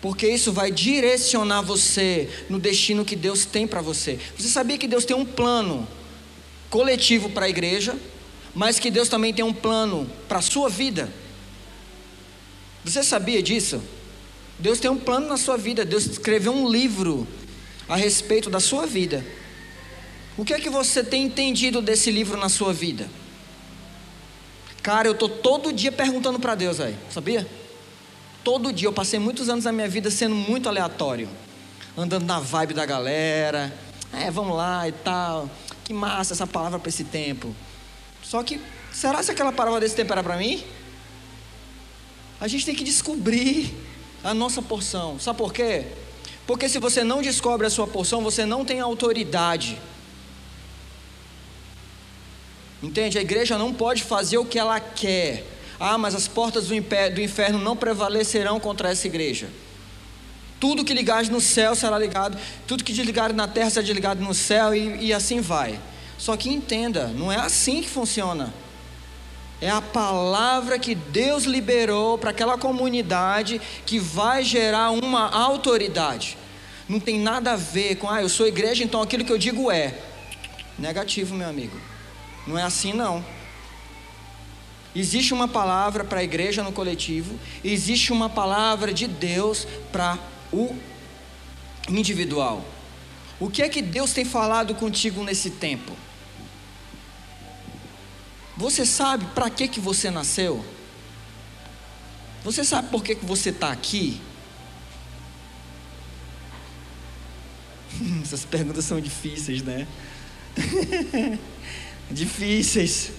Porque 0.00 0.28
isso 0.28 0.52
vai 0.52 0.70
direcionar 0.70 1.62
você 1.62 2.28
no 2.48 2.58
destino 2.58 3.04
que 3.04 3.16
Deus 3.16 3.44
tem 3.44 3.66
para 3.66 3.80
você. 3.80 4.18
Você 4.36 4.48
sabia 4.48 4.78
que 4.78 4.86
Deus 4.86 5.04
tem 5.04 5.16
um 5.16 5.24
plano 5.24 5.86
coletivo 6.68 7.30
para 7.30 7.46
a 7.46 7.48
igreja, 7.48 7.96
mas 8.54 8.78
que 8.78 8.90
Deus 8.90 9.08
também 9.08 9.32
tem 9.32 9.44
um 9.44 9.52
plano 9.52 10.10
para 10.28 10.38
a 10.38 10.42
sua 10.42 10.68
vida? 10.68 11.12
Você 12.84 13.02
sabia 13.02 13.42
disso? 13.42 13.82
Deus 14.58 14.78
tem 14.78 14.90
um 14.90 14.98
plano 14.98 15.28
na 15.28 15.36
sua 15.36 15.56
vida. 15.56 15.84
Deus 15.84 16.06
escreveu 16.06 16.52
um 16.52 16.68
livro 16.68 17.26
a 17.88 17.96
respeito 17.96 18.48
da 18.48 18.60
sua 18.60 18.86
vida. 18.86 19.24
O 20.36 20.44
que 20.44 20.52
é 20.52 20.60
que 20.60 20.68
você 20.68 21.02
tem 21.02 21.24
entendido 21.24 21.80
desse 21.80 22.10
livro 22.10 22.38
na 22.38 22.50
sua 22.50 22.72
vida? 22.72 23.08
Cara, 24.82 25.08
eu 25.08 25.14
tô 25.14 25.28
todo 25.28 25.72
dia 25.72 25.90
perguntando 25.90 26.38
para 26.38 26.54
Deus 26.54 26.78
aí, 26.78 26.94
sabia? 27.10 27.48
Todo 28.44 28.72
dia, 28.72 28.86
eu 28.86 28.92
passei 28.92 29.18
muitos 29.18 29.48
anos 29.48 29.64
da 29.64 29.72
minha 29.72 29.88
vida 29.88 30.10
sendo 30.10 30.34
muito 30.34 30.68
aleatório, 30.68 31.28
andando 31.96 32.26
na 32.26 32.38
vibe 32.38 32.74
da 32.74 32.84
galera, 32.84 33.76
é, 34.12 34.30
vamos 34.30 34.54
lá 34.54 34.86
e 34.86 34.92
tal, 34.92 35.50
que 35.82 35.92
massa 35.92 36.34
essa 36.34 36.46
palavra 36.46 36.78
para 36.78 36.88
esse 36.88 37.02
tempo. 37.02 37.56
Só 38.22 38.42
que, 38.42 38.60
será 38.92 39.24
que 39.24 39.30
aquela 39.30 39.52
palavra 39.52 39.80
desse 39.80 39.96
tempo 39.96 40.12
era 40.12 40.22
para 40.22 40.36
mim? 40.36 40.62
A 42.38 42.46
gente 42.46 42.66
tem 42.66 42.74
que 42.74 42.84
descobrir 42.84 43.74
a 44.22 44.34
nossa 44.34 44.60
porção, 44.60 45.18
sabe 45.18 45.38
por 45.38 45.52
quê? 45.52 45.86
Porque 46.46 46.68
se 46.68 46.78
você 46.78 47.02
não 47.02 47.22
descobre 47.22 47.66
a 47.66 47.70
sua 47.70 47.86
porção, 47.86 48.22
você 48.22 48.44
não 48.44 48.64
tem 48.64 48.80
autoridade 48.80 49.78
Entende? 52.82 53.18
A 53.18 53.22
igreja 53.22 53.56
não 53.56 53.72
pode 53.72 54.02
fazer 54.02 54.38
o 54.38 54.44
que 54.44 54.58
ela 54.58 54.78
quer. 54.78 55.44
Ah, 55.78 55.98
mas 55.98 56.14
as 56.14 56.26
portas 56.26 56.68
do 56.68 56.74
inferno 56.74 57.58
não 57.58 57.76
prevalecerão 57.76 58.58
contra 58.58 58.90
essa 58.90 59.06
igreja. 59.06 59.48
Tudo 60.58 60.84
que 60.84 60.94
ligares 60.94 61.28
no 61.28 61.40
céu 61.40 61.74
será 61.74 61.98
ligado, 61.98 62.38
tudo 62.66 62.82
que 62.82 62.92
desligares 62.92 63.36
na 63.36 63.46
terra 63.46 63.68
será 63.68 63.82
desligado 63.84 64.22
no 64.22 64.32
céu 64.32 64.74
e, 64.74 65.06
e 65.06 65.12
assim 65.12 65.40
vai. 65.40 65.78
Só 66.16 66.34
que 66.36 66.48
entenda, 66.48 67.08
não 67.08 67.30
é 67.30 67.36
assim 67.36 67.82
que 67.82 67.88
funciona. 67.88 68.54
É 69.60 69.70
a 69.70 69.82
palavra 69.82 70.78
que 70.78 70.94
Deus 70.94 71.44
liberou 71.44 72.16
para 72.16 72.30
aquela 72.30 72.56
comunidade 72.56 73.60
que 73.84 73.98
vai 73.98 74.42
gerar 74.42 74.90
uma 74.90 75.30
autoridade. 75.30 76.38
Não 76.88 77.00
tem 77.00 77.18
nada 77.18 77.52
a 77.52 77.56
ver 77.56 77.96
com, 77.96 78.08
ah, 78.08 78.22
eu 78.22 78.28
sou 78.28 78.46
igreja, 78.46 78.84
então 78.84 79.02
aquilo 79.02 79.24
que 79.24 79.32
eu 79.32 79.38
digo 79.38 79.70
é. 79.70 79.94
Negativo, 80.78 81.34
meu 81.34 81.48
amigo. 81.48 81.78
Não 82.46 82.58
é 82.58 82.62
assim, 82.62 82.92
não. 82.92 83.24
Existe 84.94 85.34
uma 85.34 85.46
palavra 85.46 86.04
para 86.04 86.20
a 86.20 86.24
igreja 86.24 86.62
no 86.62 86.72
coletivo, 86.72 87.38
existe 87.62 88.12
uma 88.12 88.30
palavra 88.30 88.94
de 88.94 89.06
Deus 89.06 89.66
para 89.92 90.18
o 90.52 90.74
individual. 91.88 92.64
O 93.38 93.50
que 93.50 93.62
é 93.62 93.68
que 93.68 93.82
Deus 93.82 94.12
tem 94.12 94.24
falado 94.24 94.74
contigo 94.74 95.22
nesse 95.22 95.50
tempo? 95.50 95.94
Você 98.56 98.86
sabe 98.86 99.26
para 99.34 99.50
que, 99.50 99.68
que 99.68 99.78
você 99.78 100.10
nasceu? 100.10 100.64
Você 102.42 102.64
sabe 102.64 102.88
por 102.88 103.02
que, 103.02 103.14
que 103.16 103.26
você 103.26 103.50
está 103.50 103.70
aqui? 103.70 104.18
Essas 108.22 108.46
perguntas 108.46 108.84
são 108.84 108.98
difíceis, 108.98 109.62
né? 109.62 109.86
difíceis. 112.10 113.12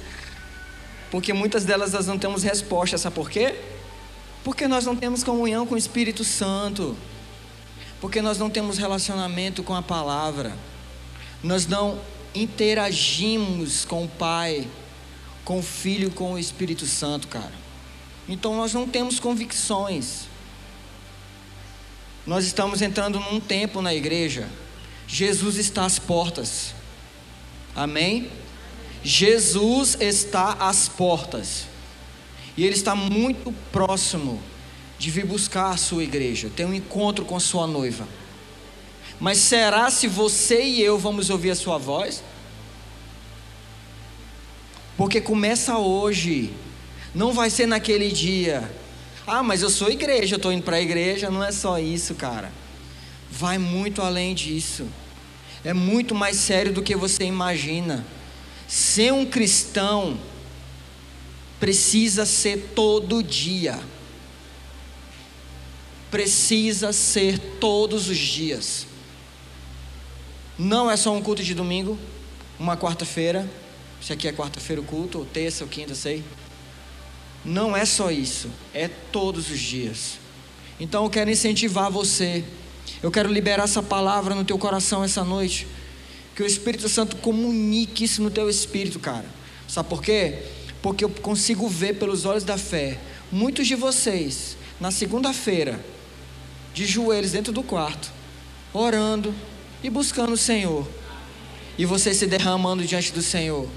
Porque 1.09 1.33
muitas 1.33 1.63
delas 1.63 1.93
nós 1.93 2.07
não 2.07 2.17
temos 2.17 2.43
resposta, 2.43 2.97
sabe 2.97 3.15
por 3.15 3.29
quê? 3.29 3.55
Porque 4.43 4.67
nós 4.67 4.85
não 4.85 4.95
temos 4.95 5.23
comunhão 5.23 5.65
com 5.65 5.75
o 5.75 5.77
Espírito 5.77 6.23
Santo. 6.23 6.95
Porque 7.99 8.21
nós 8.21 8.37
não 8.37 8.49
temos 8.49 8.77
relacionamento 8.77 9.63
com 9.63 9.73
a 9.73 9.81
palavra. 9.81 10.53
Nós 11.43 11.65
não 11.65 11.99
interagimos 12.33 13.85
com 13.85 14.03
o 14.03 14.07
Pai 14.07 14.67
com 15.47 15.59
o 15.59 15.63
Filho, 15.63 16.11
com 16.11 16.33
o 16.33 16.37
Espírito 16.37 16.85
Santo, 16.85 17.29
cara. 17.29 17.53
Então 18.27 18.57
nós 18.57 18.73
não 18.73 18.85
temos 18.85 19.17
convicções. 19.17 20.25
Nós 22.25 22.43
estamos 22.43 22.81
entrando 22.81 23.17
num 23.17 23.39
tempo 23.39 23.81
na 23.81 23.93
igreja. 23.93 24.49
Jesus 25.07 25.55
está 25.55 25.85
às 25.85 25.97
portas. 25.97 26.75
Amém? 27.73 28.29
Jesus 29.03 29.97
está 29.99 30.53
às 30.53 30.87
portas. 30.87 31.65
E 32.55 32.65
Ele 32.65 32.75
está 32.75 32.95
muito 32.95 33.53
próximo 33.71 34.41
de 34.97 35.11
vir 35.11 35.25
buscar 35.25 35.71
a 35.71 35.77
sua 35.77 36.03
igreja, 36.03 36.49
ter 36.55 36.65
um 36.65 36.73
encontro 36.73 37.23
com 37.23 37.35
a 37.35 37.39
sua 37.39 37.67
noiva. 37.67 38.07
Mas 39.19 39.37
será 39.37 39.89
se 39.89 40.07
você 40.07 40.63
e 40.63 40.81
eu 40.81 40.97
vamos 40.97 41.29
ouvir 41.29 41.51
a 41.51 41.55
sua 41.55 41.77
voz? 41.77 42.23
Porque 44.95 45.21
começa 45.21 45.77
hoje, 45.77 46.51
não 47.13 47.31
vai 47.31 47.49
ser 47.49 47.67
naquele 47.67 48.11
dia. 48.11 48.69
Ah, 49.25 49.43
mas 49.43 49.61
eu 49.61 49.69
sou 49.69 49.89
igreja, 49.89 50.35
eu 50.35 50.37
estou 50.37 50.51
indo 50.51 50.63
para 50.63 50.77
a 50.77 50.81
igreja. 50.81 51.29
Não 51.29 51.43
é 51.43 51.51
só 51.51 51.77
isso, 51.77 52.15
cara. 52.15 52.51
Vai 53.29 53.57
muito 53.57 54.01
além 54.01 54.33
disso. 54.33 54.87
É 55.63 55.73
muito 55.73 56.15
mais 56.15 56.37
sério 56.37 56.71
do 56.71 56.81
que 56.81 56.95
você 56.95 57.25
imagina. 57.25 58.05
Ser 58.67 59.13
um 59.13 59.25
cristão 59.25 60.19
precisa 61.59 62.25
ser 62.25 62.71
todo 62.75 63.23
dia. 63.23 63.79
Precisa 66.11 66.91
ser 66.93 67.39
todos 67.59 68.09
os 68.09 68.17
dias. 68.17 68.85
Não 70.57 70.89
é 70.89 70.97
só 70.97 71.13
um 71.13 71.21
culto 71.21 71.43
de 71.43 71.53
domingo, 71.53 71.97
uma 72.59 72.75
quarta-feira, 72.75 73.47
se 74.01 74.11
aqui 74.11 74.27
é 74.27 74.31
quarta-feira 74.31 74.81
o 74.81 74.85
culto, 74.85 75.19
ou 75.19 75.25
terça 75.25 75.63
ou 75.63 75.69
quinta, 75.69 75.93
sei. 75.93 76.23
Não 77.45 77.77
é 77.77 77.85
só 77.85 78.09
isso, 78.09 78.49
é 78.73 78.87
todos 78.87 79.49
os 79.49 79.59
dias. 79.59 80.17
Então 80.79 81.03
eu 81.03 81.09
quero 81.09 81.29
incentivar 81.29 81.91
você. 81.91 82.43
Eu 83.01 83.11
quero 83.11 83.31
liberar 83.31 83.63
essa 83.63 83.83
palavra 83.83 84.33
no 84.33 84.43
teu 84.43 84.57
coração 84.57 85.03
essa 85.03 85.23
noite. 85.23 85.67
Que 86.37 86.43
o 86.43 86.45
Espírito 86.45 86.87
Santo 86.87 87.15
comunique 87.15 88.03
isso 88.03 88.21
no 88.21 88.29
teu 88.29 88.47
espírito, 88.47 88.99
cara. 88.99 89.25
Sabe 89.67 89.89
por 89.89 90.03
quê? 90.03 90.43
Porque 90.83 91.03
eu 91.03 91.09
consigo 91.09 91.67
ver 91.67 91.95
pelos 91.95 92.25
olhos 92.25 92.43
da 92.43 92.59
fé. 92.59 92.99
Muitos 93.31 93.65
de 93.65 93.73
vocês, 93.73 94.55
na 94.79 94.91
segunda-feira, 94.91 95.83
de 96.75 96.85
joelhos 96.85 97.31
dentro 97.31 97.51
do 97.51 97.63
quarto, 97.63 98.11
orando 98.71 99.33
e 99.83 99.89
buscando 99.89 100.33
o 100.33 100.37
Senhor. 100.37 100.87
E 101.75 101.85
você 101.85 102.13
se 102.13 102.27
derramando 102.27 102.85
diante 102.85 103.11
do 103.11 103.23
Senhor. 103.23 103.67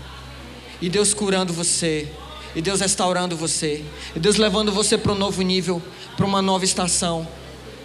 E 0.83 0.91
Deus 0.91 1.15
curando 1.15 1.55
você. 1.55 2.13
E 2.55 2.61
Deus 2.61 2.83
restaurando 2.83 3.39
você. 3.39 3.83
E 4.15 4.21
Deus 4.21 4.37
levando 4.37 4.71
você 4.71 4.99
para 4.99 5.13
um 5.13 5.19
novo 5.19 5.41
nível, 5.41 5.81
para 6.15 6.27
uma 6.27 6.43
nova 6.43 6.67
estação. 6.67 7.27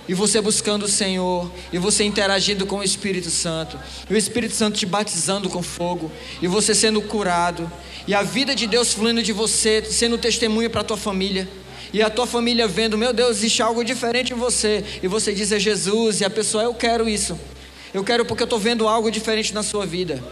E 0.07 0.13
você 0.13 0.39
buscando 0.39 0.83
o 0.83 0.87
Senhor, 0.87 1.51
e 1.73 1.79
você 1.79 2.03
interagindo 2.03 2.65
com 2.65 2.77
o 2.77 2.83
Espírito 2.83 3.29
Santo, 3.29 3.79
e 4.09 4.13
o 4.13 4.17
Espírito 4.17 4.53
Santo 4.53 4.77
te 4.77 4.85
batizando 4.85 5.49
com 5.49 5.63
fogo, 5.63 6.11
e 6.41 6.47
você 6.47 6.75
sendo 6.75 7.01
curado, 7.01 7.71
e 8.07 8.13
a 8.13 8.21
vida 8.21 8.53
de 8.53 8.67
Deus 8.67 8.93
fluindo 8.93 9.23
de 9.23 9.33
você, 9.33 9.83
sendo 9.83 10.17
testemunho 10.17 10.69
para 10.69 10.81
a 10.81 10.83
tua 10.83 10.97
família, 10.97 11.49
e 11.91 12.01
a 12.01 12.09
tua 12.09 12.27
família 12.27 12.67
vendo, 12.67 12.97
meu 12.97 13.13
Deus, 13.13 13.37
existe 13.37 13.63
algo 13.63 13.83
diferente 13.83 14.33
em 14.33 14.35
você, 14.35 14.83
e 15.01 15.07
você 15.07 15.33
diz 15.33 15.51
é 15.51 15.59
Jesus, 15.59 16.21
e 16.21 16.25
a 16.25 16.29
pessoa, 16.29 16.63
eu 16.63 16.73
quero 16.73 17.09
isso, 17.09 17.39
eu 17.93 18.03
quero 18.03 18.25
porque 18.25 18.43
eu 18.43 18.45
estou 18.45 18.59
vendo 18.59 18.87
algo 18.87 19.09
diferente 19.09 19.53
na 19.53 19.63
sua 19.63 19.85
vida. 19.85 20.23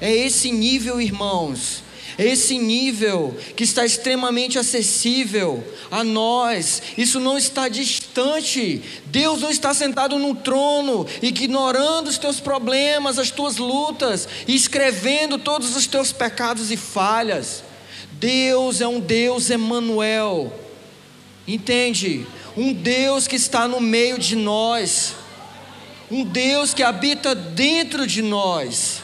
É 0.00 0.12
esse 0.12 0.50
nível, 0.50 1.00
irmãos. 1.00 1.84
Esse 2.18 2.58
nível 2.58 3.36
que 3.56 3.64
está 3.64 3.84
extremamente 3.84 4.58
acessível 4.58 5.64
a 5.90 6.04
nós. 6.04 6.82
Isso 6.96 7.18
não 7.18 7.38
está 7.38 7.68
distante. 7.68 8.82
Deus 9.06 9.40
não 9.40 9.50
está 9.50 9.72
sentado 9.72 10.18
no 10.18 10.34
trono, 10.34 11.06
ignorando 11.22 12.08
os 12.08 12.18
teus 12.18 12.40
problemas, 12.40 13.18
as 13.18 13.30
tuas 13.30 13.56
lutas, 13.56 14.28
e 14.46 14.54
escrevendo 14.54 15.38
todos 15.38 15.74
os 15.76 15.86
teus 15.86 16.12
pecados 16.12 16.70
e 16.70 16.76
falhas. 16.76 17.64
Deus 18.12 18.80
é 18.80 18.86
um 18.86 19.00
Deus 19.00 19.50
Emanuel. 19.50 20.52
Entende? 21.46 22.26
Um 22.56 22.72
Deus 22.72 23.26
que 23.26 23.36
está 23.36 23.66
no 23.66 23.80
meio 23.80 24.18
de 24.18 24.36
nós. 24.36 25.14
Um 26.10 26.24
Deus 26.24 26.74
que 26.74 26.82
habita 26.82 27.34
dentro 27.34 28.06
de 28.06 28.20
nós. 28.20 29.00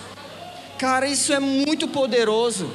Cara, 0.78 1.08
isso 1.08 1.32
é 1.32 1.40
muito 1.40 1.88
poderoso. 1.88 2.70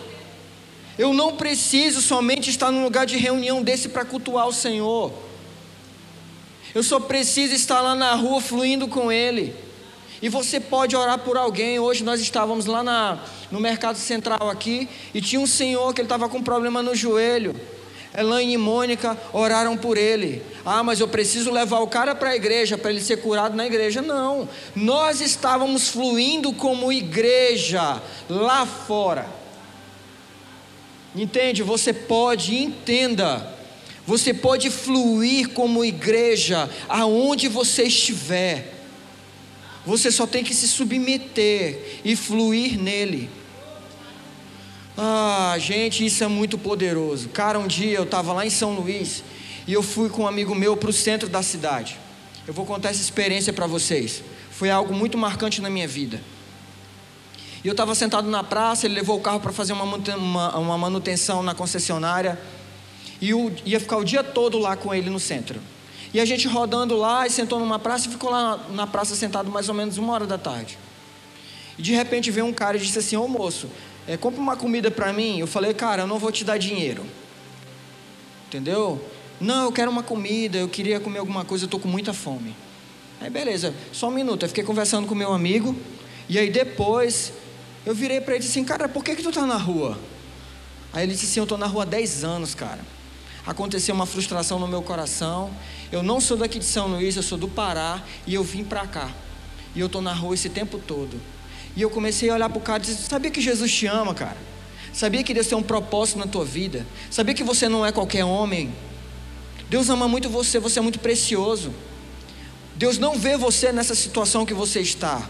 Eu 0.97 1.13
não 1.13 1.35
preciso 1.35 2.01
somente 2.01 2.49
estar 2.49 2.71
num 2.71 2.83
lugar 2.83 3.05
de 3.05 3.17
reunião 3.17 3.63
desse 3.63 3.89
para 3.89 4.05
cultuar 4.05 4.47
o 4.47 4.53
Senhor. 4.53 5.11
Eu 6.73 6.83
só 6.83 6.99
preciso 6.99 7.53
estar 7.53 7.81
lá 7.81 7.95
na 7.95 8.13
rua 8.15 8.41
fluindo 8.41 8.87
com 8.87 9.11
Ele. 9.11 9.55
E 10.23 10.29
você 10.29 10.57
pode 10.57 10.95
orar 10.95 11.19
por 11.19 11.35
alguém. 11.35 11.79
Hoje 11.79 12.01
nós 12.01 12.21
estávamos 12.21 12.65
lá 12.65 12.81
na, 12.81 13.19
no 13.51 13.59
Mercado 13.59 13.97
Central 13.97 14.49
aqui 14.49 14.87
e 15.13 15.19
tinha 15.19 15.41
um 15.41 15.45
senhor 15.45 15.93
que 15.93 15.99
ele 15.99 16.05
estava 16.05 16.29
com 16.29 16.41
problema 16.41 16.81
no 16.81 16.95
joelho. 16.95 17.53
Elaine 18.17 18.53
e 18.53 18.57
Mônica 18.57 19.17
oraram 19.33 19.75
por 19.75 19.97
ele. 19.97 20.41
Ah, 20.65 20.81
mas 20.81 21.01
eu 21.01 21.09
preciso 21.09 21.51
levar 21.51 21.79
o 21.79 21.87
cara 21.87 22.15
para 22.15 22.29
a 22.29 22.35
igreja 22.37 22.77
para 22.77 22.91
ele 22.91 23.01
ser 23.01 23.17
curado 23.17 23.53
na 23.57 23.65
igreja. 23.65 24.01
Não. 24.01 24.47
Nós 24.73 25.19
estávamos 25.19 25.89
fluindo 25.89 26.53
como 26.53 26.93
igreja 26.93 28.01
lá 28.29 28.65
fora. 28.65 29.42
Entende? 31.15 31.61
Você 31.61 31.93
pode, 31.93 32.55
entenda. 32.55 33.53
Você 34.05 34.33
pode 34.33 34.69
fluir 34.69 35.49
como 35.49 35.85
igreja 35.85 36.69
aonde 36.89 37.47
você 37.47 37.83
estiver. 37.83 38.73
Você 39.85 40.11
só 40.11 40.25
tem 40.25 40.43
que 40.43 40.53
se 40.53 40.67
submeter 40.67 41.99
e 42.03 42.15
fluir 42.15 42.79
nele. 42.79 43.29
Ah, 44.97 45.55
gente, 45.59 46.05
isso 46.05 46.23
é 46.23 46.27
muito 46.27 46.57
poderoso. 46.57 47.29
Cara, 47.29 47.59
um 47.59 47.67
dia 47.67 47.97
eu 47.97 48.03
estava 48.03 48.33
lá 48.33 48.45
em 48.45 48.49
São 48.49 48.73
Luís 48.73 49.23
e 49.67 49.73
eu 49.73 49.81
fui 49.81 50.09
com 50.09 50.23
um 50.23 50.27
amigo 50.27 50.53
meu 50.53 50.77
para 50.77 50.89
o 50.89 50.93
centro 50.93 51.27
da 51.27 51.41
cidade. 51.41 51.97
Eu 52.47 52.53
vou 52.53 52.65
contar 52.65 52.89
essa 52.89 53.01
experiência 53.01 53.53
para 53.53 53.65
vocês. 53.65 54.21
Foi 54.51 54.69
algo 54.69 54.93
muito 54.93 55.17
marcante 55.17 55.61
na 55.61 55.69
minha 55.69 55.87
vida. 55.87 56.21
E 57.63 57.67
eu 57.67 57.71
estava 57.71 57.95
sentado 57.95 58.29
na 58.29 58.43
praça, 58.43 58.85
ele 58.85 58.95
levou 58.95 59.17
o 59.17 59.21
carro 59.21 59.39
para 59.39 59.53
fazer 59.53 59.71
uma, 59.71 59.85
uma, 59.85 60.57
uma, 60.57 60.77
manutenção 60.77 61.41
na 61.41 61.55
concessionária. 61.55 62.37
E 63.21 63.29
eu 63.29 63.53
ia 63.65 63.79
ficar 63.79 63.97
o 63.97 64.03
dia 64.03 64.21
todo 64.21 64.59
lá 64.59 64.75
com 64.75 64.93
ele 64.93 65.09
no 65.09 65.19
centro. 65.19 65.61
E 66.13 66.19
a 66.19 66.25
gente 66.25 66.47
rodando 66.47 66.95
lá 66.97 67.25
e 67.25 67.29
sentou 67.29 67.59
numa 67.59 67.79
praça 67.79 68.07
e 68.07 68.11
ficou 68.11 68.29
lá 68.29 68.57
na, 68.71 68.85
praça 68.85 69.15
sentado 69.15 69.49
mais 69.49 69.69
ou 69.69 69.75
menos 69.75 69.97
uma 69.97 70.13
hora 70.13 70.27
da 70.27 70.37
tarde. 70.37 70.77
E 71.77 71.81
de 71.81 71.93
repente 71.93 72.29
veio 72.29 72.45
um 72.45 72.53
cara 72.53 72.75
e 72.75 72.79
disse 72.81 72.99
assim: 72.99 73.15
Ô 73.15 73.27
moço, 73.27 73.69
é, 74.07 74.17
compra 74.17 74.41
uma 74.41 74.57
comida 74.57 74.91
para 74.91 75.13
mim. 75.13 75.39
Eu 75.39 75.47
falei, 75.47 75.73
cara, 75.73 76.03
eu 76.03 76.07
não 76.07 76.19
vou 76.19 76.31
te 76.31 76.43
dar 76.43 76.57
dinheiro. 76.57 77.03
Entendeu? 78.47 79.01
Não, 79.39 79.65
eu 79.65 79.71
quero 79.71 79.89
uma 79.89 80.03
comida, 80.03 80.57
eu 80.57 80.67
queria 80.67 80.99
comer 80.99 81.19
alguma 81.19 81.43
coisa, 81.45 81.63
eu 81.63 81.67
estou 81.67 81.79
com 81.79 81.87
muita 81.87 82.13
fome. 82.13 82.55
Aí 83.19 83.29
beleza, 83.29 83.73
só 83.93 84.09
um 84.09 84.11
minuto. 84.11 84.43
Eu 84.43 84.49
fiquei 84.49 84.63
conversando 84.63 85.07
com 85.07 85.15
meu 85.15 85.33
amigo, 85.33 85.75
e 86.29 86.37
aí 86.37 86.49
depois 86.49 87.31
Eu 87.85 87.93
virei 87.93 88.21
para 88.21 88.35
ele 88.35 88.43
e 88.43 88.45
disse 88.47 88.59
assim, 88.59 88.65
cara, 88.65 88.87
por 88.87 89.03
que, 89.03 89.15
que 89.15 89.23
tu 89.23 89.29
está 89.29 89.45
na 89.45 89.57
rua? 89.57 89.99
Aí 90.93 91.03
ele 91.03 91.13
disse 91.13 91.25
assim, 91.25 91.39
eu 91.39 91.43
estou 91.43 91.57
na 91.57 91.67
rua 91.67 91.83
há 91.83 91.85
10 91.85 92.23
anos, 92.23 92.55
cara. 92.55 92.79
Aconteceu 93.45 93.93
uma 93.93 94.05
frustração 94.05 94.57
no 94.57 94.67
meu 94.67 94.81
coração. 94.81 95.51
Eu 95.91 96.01
não 96.01 96.21
sou 96.21 96.37
daqui 96.37 96.59
de 96.59 96.65
São 96.65 96.87
Luís, 96.87 97.17
eu 97.17 97.23
sou 97.23 97.37
do 97.37 97.47
Pará 97.47 98.01
e 98.25 98.33
eu 98.33 98.43
vim 98.43 98.63
para 98.63 98.87
cá. 98.87 99.11
E 99.75 99.79
eu 99.79 99.87
estou 99.87 100.01
na 100.01 100.13
rua 100.13 100.33
esse 100.33 100.49
tempo 100.49 100.77
todo. 100.77 101.19
E 101.75 101.81
eu 101.81 101.89
comecei 101.89 102.29
a 102.29 102.35
olhar 102.35 102.49
para 102.49 102.57
o 102.57 102.61
cara 102.61 102.81
e 102.81 102.85
disse, 102.85 103.03
sabia 103.03 103.31
que 103.31 103.41
Jesus 103.41 103.71
te 103.73 103.85
ama, 103.87 104.13
cara? 104.13 104.37
Sabia 104.93 105.23
que 105.23 105.33
Deus 105.33 105.47
tem 105.47 105.57
um 105.57 105.63
propósito 105.63 106.19
na 106.19 106.27
tua 106.27 106.45
vida? 106.45 106.85
Sabia 107.09 107.33
que 107.33 107.43
você 107.43 107.67
não 107.67 107.85
é 107.85 107.91
qualquer 107.91 108.23
homem? 108.23 108.71
Deus 109.69 109.89
ama 109.89 110.07
muito 110.07 110.29
você, 110.29 110.59
você 110.59 110.77
é 110.79 110.81
muito 110.81 110.99
precioso. 110.99 111.73
Deus 112.75 112.97
não 112.99 113.17
vê 113.17 113.35
você 113.35 113.71
nessa 113.71 113.95
situação 113.95 114.45
que 114.45 114.53
você 114.53 114.79
está. 114.79 115.27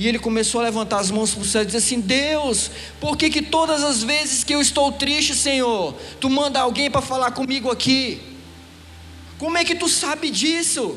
E 0.00 0.08
ele 0.08 0.18
começou 0.18 0.62
a 0.62 0.64
levantar 0.64 0.98
as 0.98 1.10
mãos 1.10 1.34
para 1.34 1.42
o 1.42 1.44
céu 1.44 1.60
e 1.60 1.66
dizer 1.66 1.76
assim: 1.76 2.00
Deus, 2.00 2.70
por 2.98 3.18
que, 3.18 3.28
que 3.28 3.42
todas 3.42 3.84
as 3.84 4.02
vezes 4.02 4.42
que 4.42 4.54
eu 4.54 4.58
estou 4.62 4.90
triste, 4.90 5.34
Senhor, 5.34 5.94
tu 6.18 6.30
manda 6.30 6.58
alguém 6.58 6.90
para 6.90 7.02
falar 7.02 7.32
comigo 7.32 7.70
aqui? 7.70 8.18
Como 9.36 9.58
é 9.58 9.62
que 9.62 9.74
tu 9.74 9.90
sabe 9.90 10.30
disso? 10.30 10.96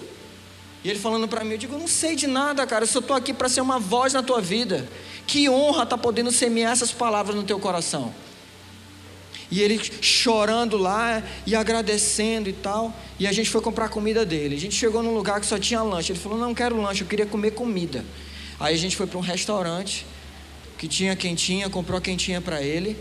E 0.86 0.90
ele 0.90 0.98
falando 0.98 1.28
para 1.28 1.44
mim, 1.44 1.52
eu 1.52 1.58
digo, 1.58 1.74
eu 1.76 1.80
não 1.80 1.88
sei 1.88 2.16
de 2.16 2.28
nada, 2.28 2.66
cara, 2.66 2.84
eu 2.84 2.88
só 2.88 3.00
estou 3.00 3.14
aqui 3.14 3.34
para 3.34 3.50
ser 3.50 3.60
uma 3.60 3.78
voz 3.78 4.14
na 4.14 4.24
tua 4.24 4.40
vida. 4.40 4.88
Que 5.28 5.50
honra 5.50 5.84
estar 5.84 5.98
tá 5.98 6.02
podendo 6.02 6.32
semear 6.32 6.72
essas 6.72 6.94
palavras 6.94 7.36
no 7.36 7.44
teu 7.44 7.60
coração. 7.60 8.16
E 9.52 9.62
ele 9.62 9.82
chorando 10.00 10.78
lá 10.78 11.22
e 11.46 11.58
agradecendo 11.58 12.50
e 12.50 12.54
tal. 12.54 12.94
E 13.20 13.28
a 13.28 13.34
gente 13.34 13.50
foi 13.50 13.60
comprar 13.60 13.90
comida 13.90 14.26
dele. 14.26 14.56
A 14.56 14.60
gente 14.60 14.76
chegou 14.76 15.04
num 15.04 15.14
lugar 15.14 15.42
que 15.42 15.46
só 15.46 15.60
tinha 15.60 15.84
lanche. 15.84 16.14
Ele 16.14 16.20
falou: 16.20 16.38
Não 16.38 16.56
quero 16.56 16.82
lanche, 16.82 17.02
eu 17.02 17.08
queria 17.08 17.26
comer 17.26 17.52
comida. 17.52 18.06
Aí 18.60 18.74
a 18.74 18.78
gente 18.78 18.96
foi 18.96 19.08
para 19.08 19.18
um 19.18 19.22
restaurante 19.22 20.06
que 20.78 20.88
tinha 20.88 21.16
quentinha, 21.16 21.70
comprou 21.70 21.98
a 21.98 22.02
quentinha 22.02 22.42
para 22.42 22.62
ele. 22.62 22.98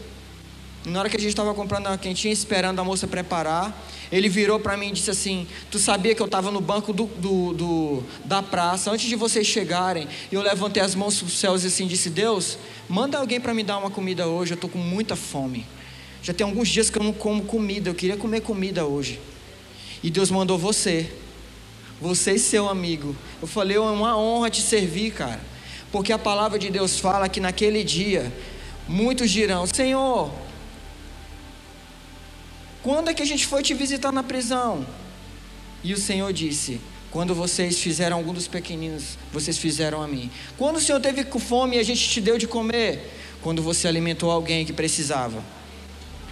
E 0.84 0.88
na 0.88 0.98
hora 0.98 1.08
que 1.08 1.16
a 1.16 1.20
gente 1.20 1.30
estava 1.30 1.54
comprando 1.54 1.86
a 1.86 1.96
quentinha, 1.96 2.32
esperando 2.32 2.80
a 2.80 2.84
moça 2.84 3.06
preparar, 3.06 3.86
ele 4.10 4.28
virou 4.28 4.58
para 4.58 4.76
mim 4.76 4.88
e 4.88 4.92
disse 4.92 5.10
assim: 5.10 5.46
Tu 5.70 5.78
sabia 5.78 6.14
que 6.14 6.20
eu 6.20 6.26
estava 6.26 6.50
no 6.50 6.60
banco 6.60 6.92
do, 6.92 7.06
do, 7.06 7.52
do, 7.52 8.02
da 8.24 8.42
praça, 8.42 8.90
antes 8.90 9.08
de 9.08 9.16
vocês 9.16 9.46
chegarem, 9.46 10.08
e 10.30 10.34
eu 10.34 10.42
levantei 10.42 10.82
as 10.82 10.94
mãos 10.94 11.18
para 11.18 11.26
os 11.26 11.38
céus 11.38 11.64
e 11.64 11.68
assim 11.68 11.86
disse: 11.86 12.10
Deus, 12.10 12.58
manda 12.88 13.18
alguém 13.18 13.40
para 13.40 13.54
me 13.54 13.62
dar 13.62 13.78
uma 13.78 13.90
comida 13.90 14.26
hoje, 14.26 14.52
eu 14.52 14.56
estou 14.56 14.68
com 14.68 14.78
muita 14.78 15.14
fome. 15.14 15.66
Já 16.22 16.32
tem 16.32 16.46
alguns 16.46 16.68
dias 16.68 16.90
que 16.90 16.98
eu 16.98 17.02
não 17.02 17.12
como 17.12 17.44
comida, 17.44 17.90
eu 17.90 17.94
queria 17.94 18.16
comer 18.16 18.42
comida 18.42 18.84
hoje. 18.84 19.20
E 20.02 20.10
Deus 20.10 20.30
mandou 20.30 20.58
você, 20.58 21.10
você 22.00 22.32
e 22.34 22.38
seu 22.38 22.68
amigo. 22.68 23.16
Eu 23.42 23.48
falei: 23.48 23.76
É 23.76 23.80
uma 23.80 24.16
honra 24.16 24.48
te 24.48 24.62
servir, 24.62 25.10
cara, 25.10 25.40
porque 25.90 26.12
a 26.12 26.18
palavra 26.18 26.58
de 26.58 26.70
Deus 26.70 27.00
fala 27.00 27.28
que 27.28 27.40
naquele 27.40 27.82
dia, 27.82 28.32
muitos 28.88 29.28
dirão: 29.30 29.66
Senhor, 29.66 30.30
quando 32.82 33.10
é 33.10 33.14
que 33.14 33.22
a 33.22 33.26
gente 33.26 33.44
foi 33.44 33.62
te 33.62 33.74
visitar 33.74 34.12
na 34.12 34.22
prisão? 34.22 34.86
E 35.82 35.92
o 35.92 35.96
Senhor 35.96 36.32
disse: 36.32 36.80
Quando 37.10 37.34
vocês 37.34 37.80
fizeram 37.80 38.18
algum 38.18 38.32
dos 38.32 38.46
pequeninos, 38.46 39.18
vocês 39.32 39.58
fizeram 39.58 40.00
a 40.00 40.06
mim. 40.06 40.30
Quando 40.56 40.76
o 40.76 40.80
Senhor 40.80 41.00
teve 41.00 41.24
fome 41.24 41.76
e 41.76 41.78
a 41.80 41.82
gente 41.82 42.08
te 42.08 42.20
deu 42.20 42.38
de 42.38 42.46
comer? 42.46 43.12
Quando 43.42 43.60
você 43.60 43.88
alimentou 43.88 44.30
alguém 44.30 44.64
que 44.64 44.72
precisava. 44.72 45.42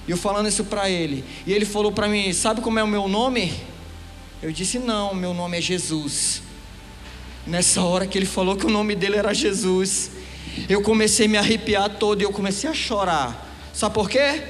E 0.06 0.12
eu 0.12 0.16
falando 0.16 0.48
isso 0.48 0.64
para 0.64 0.88
ele. 0.88 1.24
E 1.44 1.52
ele 1.52 1.64
falou 1.64 1.90
para 1.90 2.06
mim: 2.06 2.32
Sabe 2.32 2.60
como 2.60 2.78
é 2.78 2.84
o 2.84 2.88
meu 2.88 3.08
nome? 3.08 3.52
Eu 4.40 4.52
disse: 4.52 4.78
Não, 4.78 5.12
meu 5.12 5.34
nome 5.34 5.58
é 5.58 5.60
Jesus. 5.60 6.49
Nessa 7.50 7.82
hora 7.82 8.06
que 8.06 8.16
ele 8.16 8.26
falou 8.26 8.54
que 8.54 8.64
o 8.64 8.70
nome 8.70 8.94
dele 8.94 9.16
era 9.16 9.34
Jesus, 9.34 10.12
eu 10.68 10.80
comecei 10.82 11.26
a 11.26 11.28
me 11.28 11.36
arrepiar 11.36 11.90
todo 11.98 12.20
e 12.20 12.24
eu 12.24 12.30
comecei 12.30 12.70
a 12.70 12.72
chorar. 12.72 13.44
Sabe 13.74 13.92
por 13.92 14.08
quê? 14.08 14.40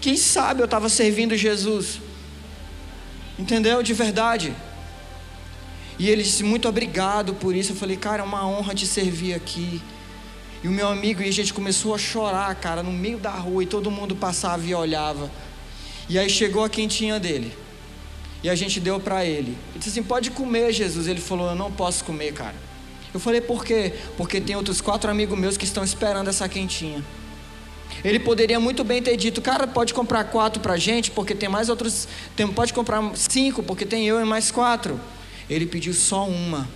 Quem 0.00 0.16
sabe 0.16 0.60
eu 0.60 0.64
estava 0.64 0.88
servindo 0.88 1.36
Jesus. 1.36 2.00
Entendeu? 3.38 3.80
De 3.80 3.94
verdade. 3.94 4.52
E 6.00 6.10
ele 6.10 6.24
disse: 6.24 6.42
Muito 6.42 6.68
obrigado 6.68 7.32
por 7.34 7.54
isso. 7.54 7.70
Eu 7.70 7.76
falei: 7.76 7.96
Cara, 7.96 8.22
é 8.22 8.26
uma 8.26 8.44
honra 8.44 8.74
te 8.74 8.88
servir 8.88 9.34
aqui. 9.34 9.80
E 10.60 10.66
o 10.66 10.72
meu 10.72 10.88
amigo 10.88 11.22
e 11.22 11.28
a 11.28 11.32
gente 11.32 11.54
começou 11.54 11.94
a 11.94 11.98
chorar, 11.98 12.52
cara, 12.56 12.82
no 12.82 12.90
meio 12.90 13.18
da 13.18 13.30
rua. 13.30 13.62
E 13.62 13.66
todo 13.66 13.88
mundo 13.88 14.16
passava 14.16 14.66
e 14.66 14.74
olhava. 14.74 15.30
E 16.08 16.18
aí 16.18 16.28
chegou 16.28 16.64
a 16.64 16.68
quentinha 16.68 17.20
dele. 17.20 17.56
E 18.42 18.48
a 18.48 18.54
gente 18.54 18.78
deu 18.78 19.00
para 19.00 19.24
ele. 19.24 19.56
Ele 19.70 19.78
disse 19.78 19.90
assim: 19.90 20.02
Pode 20.02 20.30
comer, 20.30 20.72
Jesus. 20.72 21.08
Ele 21.08 21.20
falou: 21.20 21.50
Eu 21.50 21.56
não 21.56 21.72
posso 21.72 22.04
comer, 22.04 22.32
cara. 22.32 22.54
Eu 23.12 23.18
falei: 23.18 23.40
Por 23.40 23.64
quê? 23.64 23.92
Porque 24.16 24.40
tem 24.40 24.54
outros 24.56 24.80
quatro 24.80 25.10
amigos 25.10 25.38
meus 25.38 25.56
que 25.56 25.64
estão 25.64 25.82
esperando 25.82 26.28
essa 26.28 26.48
quentinha. 26.48 27.04
Ele 28.04 28.20
poderia 28.20 28.60
muito 28.60 28.84
bem 28.84 29.02
ter 29.02 29.16
dito, 29.16 29.40
cara, 29.42 29.66
pode 29.66 29.92
comprar 29.92 30.24
quatro 30.24 30.60
para 30.60 30.76
gente, 30.76 31.10
porque 31.10 31.34
tem 31.34 31.48
mais 31.48 31.68
outros. 31.68 32.06
Tem, 32.36 32.46
pode 32.46 32.72
comprar 32.72 33.02
cinco, 33.16 33.62
porque 33.62 33.84
tem 33.84 34.06
eu 34.06 34.20
e 34.20 34.24
mais 34.24 34.50
quatro. 34.50 35.00
Ele 35.50 35.66
pediu 35.66 35.92
só 35.92 36.26
uma 36.28 36.68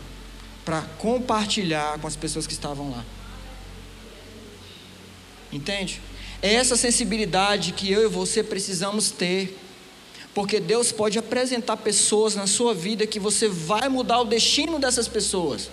para 0.65 0.83
compartilhar 0.99 1.99
com 1.99 2.07
as 2.07 2.17
pessoas 2.17 2.47
que 2.47 2.53
estavam 2.53 2.91
lá. 2.91 3.05
Entende? 5.53 6.01
É 6.41 6.55
essa 6.55 6.77
sensibilidade 6.77 7.73
que 7.73 7.91
eu 7.93 8.03
e 8.03 8.09
você 8.09 8.43
precisamos 8.43 9.11
ter. 9.11 9.59
Porque 10.35 10.59
Deus 10.59 10.91
pode 10.91 11.19
apresentar 11.19 11.77
pessoas 11.77 12.35
na 12.35 12.47
sua 12.47 12.75
vida 12.75 13.07
que 13.07 13.21
você 13.21 13.49
vai 13.49 13.89
mudar 13.89 14.21
o 14.21 14.25
destino 14.25 14.79
dessas 14.79 15.07
pessoas. 15.07 15.71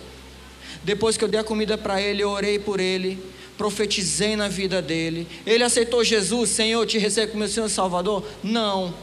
Depois 0.83 1.17
que 1.17 1.23
eu 1.23 1.27
dei 1.27 1.39
a 1.39 1.43
comida 1.43 1.77
para 1.77 2.01
ele, 2.01 2.23
eu 2.23 2.29
orei 2.29 2.59
por 2.59 2.79
ele 2.79 3.17
profetizei 3.59 4.37
na 4.37 4.47
vida 4.47 4.81
dele. 4.81 5.27
Ele 5.45 5.65
aceitou 5.65 6.01
Jesus, 6.01 6.49
Senhor, 6.49 6.87
te 6.87 6.97
recebo 6.97 7.33
como 7.33 7.39
meu 7.39 7.49
Senhor 7.49 7.65
e 7.65 7.69
Salvador? 7.69 8.25
Não, 8.41 8.95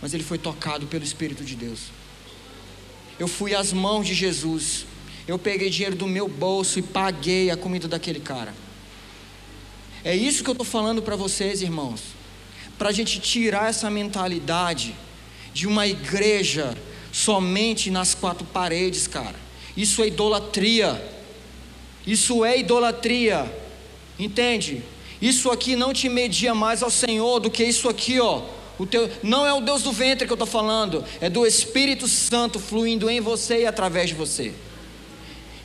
mas 0.00 0.14
ele 0.14 0.22
foi 0.22 0.38
tocado 0.38 0.86
pelo 0.86 1.02
Espírito 1.02 1.42
de 1.42 1.56
Deus. 1.56 1.80
Eu 3.18 3.26
fui 3.26 3.56
às 3.56 3.72
mãos 3.72 4.06
de 4.06 4.14
Jesus. 4.14 4.86
Eu 5.26 5.36
peguei 5.36 5.68
dinheiro 5.68 5.96
do 5.96 6.06
meu 6.06 6.28
bolso 6.28 6.78
e 6.78 6.82
paguei 6.82 7.50
a 7.50 7.56
comida 7.56 7.88
daquele 7.88 8.20
cara. 8.20 8.54
É 10.04 10.14
isso 10.14 10.44
que 10.44 10.48
eu 10.48 10.52
estou 10.52 10.64
falando 10.64 11.02
para 11.02 11.16
vocês, 11.16 11.60
irmãos. 11.60 12.00
Para 12.78 12.90
a 12.90 12.92
gente 12.92 13.20
tirar 13.20 13.68
essa 13.68 13.90
mentalidade 13.90 14.94
de 15.52 15.66
uma 15.66 15.86
igreja 15.86 16.76
somente 17.12 17.90
nas 17.90 18.14
quatro 18.14 18.46
paredes, 18.46 19.06
cara. 19.06 19.34
Isso 19.76 20.02
é 20.02 20.06
idolatria. 20.06 21.02
Isso 22.06 22.44
é 22.44 22.58
idolatria. 22.58 23.52
Entende? 24.18 24.82
Isso 25.20 25.50
aqui 25.50 25.74
não 25.74 25.92
te 25.92 26.08
media 26.08 26.54
mais 26.54 26.82
ao 26.82 26.90
Senhor 26.90 27.40
do 27.40 27.50
que 27.50 27.64
isso 27.64 27.88
aqui, 27.88 28.20
ó. 28.20 28.42
O 28.78 28.86
teu, 28.86 29.10
não 29.22 29.44
é 29.44 29.52
o 29.52 29.60
Deus 29.60 29.82
do 29.82 29.90
ventre 29.90 30.24
que 30.26 30.32
eu 30.32 30.36
estou 30.36 30.46
falando, 30.46 31.04
é 31.20 31.28
do 31.28 31.44
Espírito 31.44 32.06
Santo 32.06 32.60
fluindo 32.60 33.10
em 33.10 33.20
você 33.20 33.62
e 33.62 33.66
através 33.66 34.10
de 34.10 34.14
você. 34.14 34.54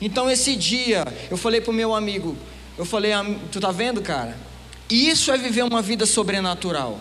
Então 0.00 0.28
esse 0.28 0.56
dia, 0.56 1.04
eu 1.30 1.36
falei 1.36 1.60
para 1.60 1.70
o 1.70 1.74
meu 1.74 1.94
amigo, 1.94 2.36
eu 2.76 2.84
falei, 2.84 3.12
tu 3.52 3.60
tá 3.60 3.70
vendo, 3.70 4.02
cara? 4.02 4.36
Isso 4.90 5.32
é 5.32 5.38
viver 5.38 5.62
uma 5.62 5.80
vida 5.80 6.04
sobrenatural. 6.06 7.00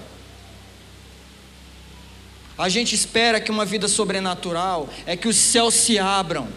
A 2.58 2.70
gente 2.70 2.94
espera 2.94 3.42
que 3.42 3.52
uma 3.52 3.66
vida 3.66 3.88
sobrenatural 3.88 4.88
é 5.06 5.18
que 5.18 5.28
os 5.28 5.36
céus 5.36 5.74
se 5.74 5.98
abram, 5.98 6.48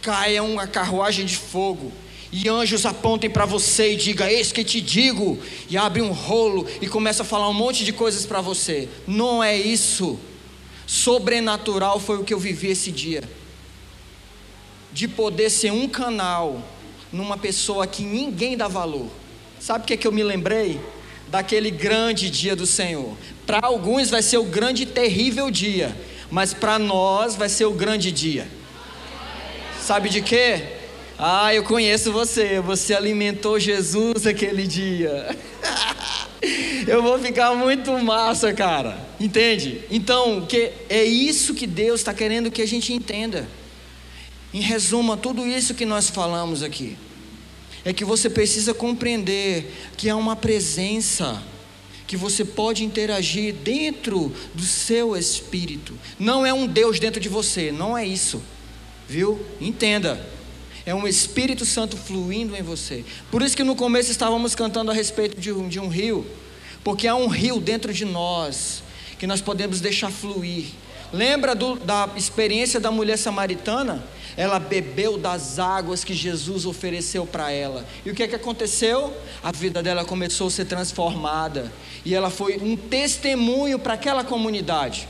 caia 0.00 0.42
uma 0.42 0.66
carruagem 0.66 1.26
de 1.26 1.36
fogo, 1.36 1.92
e 2.32 2.48
anjos 2.48 2.86
apontem 2.86 3.28
para 3.28 3.44
você 3.44 3.92
e 3.92 3.96
diga: 3.96 4.30
Eis 4.30 4.52
que 4.52 4.62
te 4.62 4.80
digo, 4.80 5.38
e 5.68 5.76
abre 5.76 6.00
um 6.00 6.12
rolo 6.12 6.66
e 6.80 6.86
começa 6.86 7.22
a 7.22 7.26
falar 7.26 7.48
um 7.48 7.54
monte 7.54 7.84
de 7.84 7.92
coisas 7.92 8.24
para 8.24 8.40
você. 8.40 8.88
Não 9.06 9.42
é 9.42 9.58
isso. 9.58 10.18
Sobrenatural 10.86 11.98
foi 11.98 12.18
o 12.18 12.24
que 12.24 12.32
eu 12.32 12.38
vivi 12.38 12.68
esse 12.68 12.92
dia. 12.92 13.22
De 14.92 15.08
poder 15.08 15.50
ser 15.50 15.72
um 15.72 15.88
canal 15.88 16.62
numa 17.12 17.36
pessoa 17.36 17.86
que 17.86 18.02
ninguém 18.02 18.56
dá 18.56 18.68
valor. 18.68 19.19
Sabe 19.60 19.84
o 19.84 19.86
que, 19.86 19.92
é 19.92 19.96
que 19.98 20.06
eu 20.06 20.12
me 20.12 20.22
lembrei? 20.22 20.80
Daquele 21.28 21.70
grande 21.70 22.30
dia 22.30 22.56
do 22.56 22.66
Senhor. 22.66 23.14
Para 23.46 23.60
alguns 23.62 24.08
vai 24.08 24.22
ser 24.22 24.38
o 24.38 24.44
grande 24.44 24.86
terrível 24.86 25.50
dia, 25.50 25.94
mas 26.30 26.54
para 26.54 26.78
nós 26.78 27.36
vai 27.36 27.48
ser 27.48 27.66
o 27.66 27.72
grande 27.72 28.10
dia. 28.10 28.48
Sabe 29.78 30.08
de 30.08 30.22
quê? 30.22 30.62
Ah, 31.18 31.54
eu 31.54 31.62
conheço 31.62 32.10
você. 32.10 32.58
Você 32.60 32.94
alimentou 32.94 33.60
Jesus 33.60 34.26
aquele 34.26 34.66
dia. 34.66 35.36
eu 36.88 37.02
vou 37.02 37.18
ficar 37.18 37.54
muito 37.54 37.92
massa, 37.98 38.54
cara. 38.54 38.98
Entende? 39.20 39.82
Então, 39.90 40.46
que 40.46 40.72
é 40.88 41.04
isso 41.04 41.54
que 41.54 41.66
Deus 41.66 42.00
está 42.00 42.14
querendo 42.14 42.50
que 42.50 42.62
a 42.62 42.66
gente 42.66 42.94
entenda. 42.94 43.46
Em 44.54 44.60
resumo, 44.60 45.16
tudo 45.18 45.46
isso 45.46 45.74
que 45.74 45.84
nós 45.84 46.08
falamos 46.08 46.62
aqui 46.62 46.96
é 47.84 47.92
que 47.92 48.04
você 48.04 48.28
precisa 48.28 48.74
compreender 48.74 49.72
que 49.96 50.08
há 50.08 50.16
uma 50.16 50.36
presença 50.36 51.42
que 52.06 52.16
você 52.16 52.44
pode 52.44 52.84
interagir 52.84 53.54
dentro 53.54 54.34
do 54.52 54.64
seu 54.64 55.16
espírito. 55.16 55.96
Não 56.18 56.44
é 56.44 56.52
um 56.52 56.66
Deus 56.66 56.98
dentro 56.98 57.20
de 57.20 57.28
você, 57.28 57.70
não 57.70 57.96
é 57.96 58.04
isso. 58.04 58.42
Viu? 59.08 59.40
Entenda. 59.60 60.20
É 60.84 60.94
um 60.94 61.06
Espírito 61.06 61.64
Santo 61.64 61.96
fluindo 61.96 62.56
em 62.56 62.62
você. 62.62 63.04
Por 63.30 63.42
isso 63.42 63.56
que 63.56 63.62
no 63.62 63.76
começo 63.76 64.10
estávamos 64.10 64.54
cantando 64.54 64.90
a 64.90 64.94
respeito 64.94 65.40
de 65.40 65.52
um, 65.52 65.68
de 65.68 65.78
um 65.78 65.88
rio. 65.88 66.26
Porque 66.82 67.06
há 67.06 67.14
um 67.14 67.28
rio 67.28 67.60
dentro 67.60 67.92
de 67.92 68.04
nós 68.04 68.82
que 69.18 69.26
nós 69.26 69.40
podemos 69.40 69.80
deixar 69.80 70.10
fluir. 70.10 70.66
Lembra 71.12 71.54
do, 71.54 71.76
da 71.76 72.08
experiência 72.16 72.80
da 72.80 72.90
mulher 72.90 73.18
samaritana? 73.18 74.04
Ela 74.40 74.58
bebeu 74.58 75.18
das 75.18 75.58
águas 75.58 76.02
que 76.02 76.14
Jesus 76.14 76.64
ofereceu 76.64 77.26
para 77.26 77.52
ela. 77.52 77.84
E 78.06 78.10
o 78.10 78.14
que 78.14 78.22
é 78.22 78.26
que 78.26 78.34
aconteceu? 78.34 79.14
A 79.42 79.52
vida 79.52 79.82
dela 79.82 80.02
começou 80.02 80.46
a 80.46 80.50
ser 80.50 80.64
transformada. 80.64 81.70
E 82.06 82.14
ela 82.14 82.30
foi 82.30 82.56
um 82.56 82.74
testemunho 82.74 83.78
para 83.78 83.92
aquela 83.92 84.24
comunidade. 84.24 85.06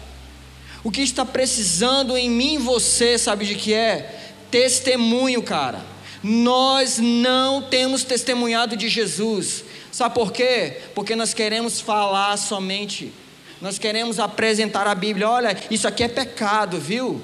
O 0.83 0.91
que 0.91 1.01
está 1.01 1.25
precisando 1.25 2.17
em 2.17 2.29
mim 2.29 2.59
você, 2.59 3.17
sabe 3.17 3.47
de 3.47 3.55
que 3.55 3.73
é? 3.73 4.33
Testemunho, 4.51 5.45
cara. 5.45 5.81
Nós 6.25 6.99
não 6.99 7.63
temos 7.63 8.03
testemunhado 8.03 8.77
de 8.77 8.89
Jesus. 8.89 9.63
Sabe 9.93 10.13
por 10.13 10.33
quê? 10.33 10.79
Porque 10.93 11.15
nós 11.15 11.33
queremos 11.33 11.81
falar 11.81 12.37
somente. 12.37 13.13
Nós 13.61 13.79
queremos 13.79 14.19
apresentar 14.19 14.89
a 14.89 14.95
Bíblia. 14.97 15.31
Olha, 15.31 15.57
isso 15.71 15.87
aqui 15.87 16.03
é 16.03 16.09
pecado, 16.09 16.81
viu? 16.81 17.23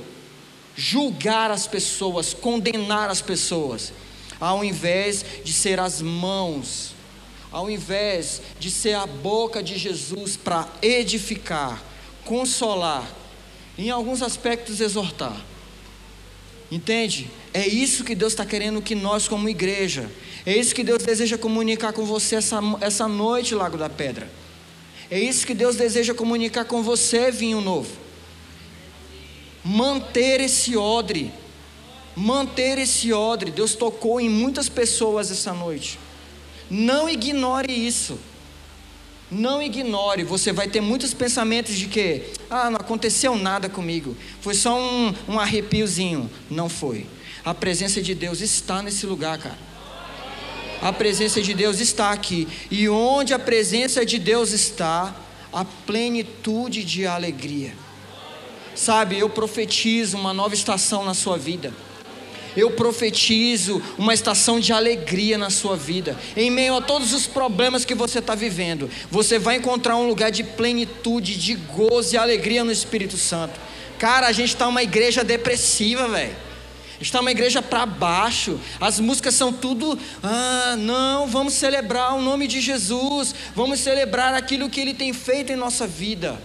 Julgar 0.77 1.51
as 1.51 1.67
pessoas, 1.67 2.35
condenar 2.35 3.09
as 3.09 3.23
pessoas, 3.23 3.93
ao 4.39 4.65
invés 4.65 5.25
de 5.43 5.53
ser 5.53 5.81
as 5.81 6.03
mãos, 6.03 6.95
ao 7.51 7.71
invés 7.71 8.43
de 8.59 8.71
ser 8.71 8.95
a 8.95 9.07
boca 9.07 9.63
de 9.63 9.79
Jesus 9.79 10.37
para 10.37 10.69
edificar, 10.83 11.83
consolar, 12.25 13.11
em 13.79 13.91
alguns 13.91 14.23
aspectos 14.23 14.81
exortar. 14.81 15.43
Entende? 16.71 17.31
É 17.55 17.67
isso 17.67 18.05
que 18.05 18.15
Deus 18.15 18.33
está 18.33 18.45
querendo 18.45 18.83
que 18.83 18.95
nós, 18.95 19.29
como 19.29 19.49
igreja, 19.49 20.11
é 20.45 20.57
isso 20.57 20.75
que 20.75 20.85
Deus 20.85 21.03
deseja 21.03 21.39
comunicar 21.39 21.93
com 21.93 22.05
você 22.05 22.37
essa, 22.37 22.61
essa 22.81 23.09
noite, 23.09 23.55
Lago 23.55 23.79
da 23.79 23.89
Pedra. 23.89 24.31
É 25.11 25.19
isso 25.19 25.47
que 25.47 25.55
Deus 25.55 25.77
deseja 25.77 26.15
comunicar 26.15 26.65
com 26.65 26.83
você, 26.83 27.31
vinho 27.31 27.61
novo. 27.61 28.06
Manter 29.69 30.41
esse 30.41 30.77
odre. 30.77 31.33
Manter 32.15 32.79
esse 32.79 33.13
odre. 33.13 33.51
Deus 33.51 33.75
tocou 33.75 34.21
em 34.21 34.29
muitas 34.29 34.69
pessoas 34.69 35.29
essa 35.29 35.53
noite. 35.53 35.99
Não 36.71 37.09
ignore 37.09 37.73
isso. 37.73 38.17
Não 39.29 39.61
ignore, 39.61 40.23
você 40.23 40.53
vai 40.53 40.69
ter 40.69 40.81
muitos 40.81 41.13
pensamentos 41.13 41.75
de 41.75 41.87
que, 41.87 42.31
ah, 42.49 42.71
não 42.71 42.77
aconteceu 42.77 43.35
nada 43.35 43.69
comigo, 43.69 44.17
foi 44.41 44.55
só 44.55 44.79
um, 44.81 45.13
um 45.27 45.41
arrepiozinho. 45.41 46.31
Não 46.49 46.69
foi. 46.69 47.09
A 47.45 47.53
presença 47.53 48.01
de 48.01 48.15
Deus 48.15 48.41
está 48.41 48.81
nesse 48.83 49.05
lugar, 49.05 49.37
cara. 49.39 49.59
A 50.81 50.93
presença 50.93 51.43
de 51.43 51.55
Deus 51.55 51.81
está 51.81 52.13
aqui. 52.13 52.47
E 52.71 52.89
onde 52.89 53.35
a 53.35 53.39
presença 53.39 54.07
de 54.07 54.17
Deus 54.17 54.53
está, 54.53 55.17
a 55.53 55.65
plenitude 55.65 56.85
de 56.85 57.05
alegria. 57.05 57.75
Sabe, 58.77 59.19
eu 59.19 59.29
profetizo 59.29 60.17
uma 60.17 60.33
nova 60.33 60.55
estação 60.55 61.05
na 61.05 61.15
sua 61.15 61.37
vida 61.37 61.73
eu 62.57 62.71
profetizo 62.71 63.83
uma 63.99 64.15
estação 64.15 64.59
de 64.59 64.73
alegria 64.73 65.37
na 65.37 65.51
sua 65.51 65.77
vida. 65.77 66.17
Em 66.37 66.51
meio 66.51 66.77
a 66.77 66.81
todos 66.81 67.13
os 67.13 67.27
problemas 67.27 67.85
que 67.85 67.95
você 67.95 68.19
está 68.19 68.35
vivendo, 68.35 68.91
você 69.11 69.39
vai 69.39 69.57
encontrar 69.57 69.97
um 69.97 70.09
lugar 70.09 70.31
de 70.31 70.43
plenitude, 70.43 71.37
de 71.37 71.55
gozo 71.55 72.15
e 72.15 72.19
alegria 72.19 72.65
no 72.65 72.73
Espírito 72.73 73.19
Santo. 73.19 73.61
Cara, 73.99 74.27
a 74.27 74.33
gente 74.33 74.49
está 74.49 74.67
uma 74.67 74.83
igreja 74.83 75.23
depressiva, 75.23 76.09
velho. 76.09 76.35
Está 76.99 77.21
uma 77.21 77.31
igreja 77.31 77.61
para 77.61 77.85
baixo, 77.85 78.59
as 78.81 78.99
músicas 78.99 79.35
são 79.35 79.53
tudo, 79.53 79.99
ah, 80.23 80.77
não, 80.79 81.27
vamos 81.27 81.53
celebrar 81.53 82.15
o 82.15 82.23
nome 82.23 82.47
de 82.47 82.59
Jesus, 82.59 83.35
vamos 83.55 83.81
celebrar 83.81 84.33
aquilo 84.33 84.71
que 84.71 84.81
Ele 84.81 84.95
tem 84.95 85.13
feito 85.13 85.53
em 85.53 85.57
nossa 85.57 85.87
vida. 85.87 86.41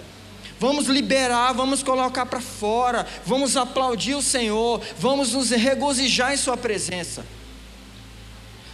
Vamos 0.61 0.85
liberar, 0.85 1.53
vamos 1.53 1.81
colocar 1.81 2.23
para 2.27 2.39
fora, 2.39 3.07
vamos 3.25 3.57
aplaudir 3.57 4.13
o 4.13 4.21
Senhor, 4.21 4.79
vamos 4.95 5.33
nos 5.33 5.49
regozijar 5.49 6.35
em 6.35 6.37
Sua 6.37 6.55
presença. 6.55 7.25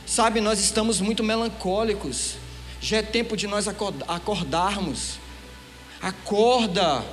Sabe, 0.05 0.41
nós 0.41 0.59
estamos 0.59 0.99
muito 0.99 1.23
melancólicos, 1.23 2.35
já 2.81 2.97
é 2.97 3.01
tempo 3.01 3.37
de 3.37 3.47
nós 3.47 3.69
acordarmos. 3.69 5.17
Acorda, 6.01 7.05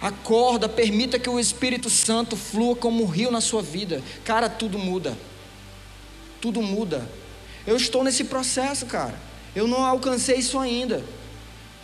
acorda, 0.00 0.68
permita 0.68 1.18
que 1.18 1.28
o 1.28 1.40
Espírito 1.40 1.90
Santo 1.90 2.36
flua 2.36 2.76
como 2.76 3.02
um 3.02 3.06
rio 3.08 3.32
na 3.32 3.40
sua 3.40 3.62
vida. 3.62 4.00
Cara, 4.24 4.48
tudo 4.48 4.78
muda, 4.78 5.18
tudo 6.40 6.62
muda. 6.62 7.10
Eu 7.66 7.76
estou 7.76 8.04
nesse 8.04 8.22
processo, 8.22 8.86
cara, 8.86 9.18
eu 9.56 9.66
não 9.66 9.84
alcancei 9.84 10.36
isso 10.36 10.56
ainda. 10.56 11.02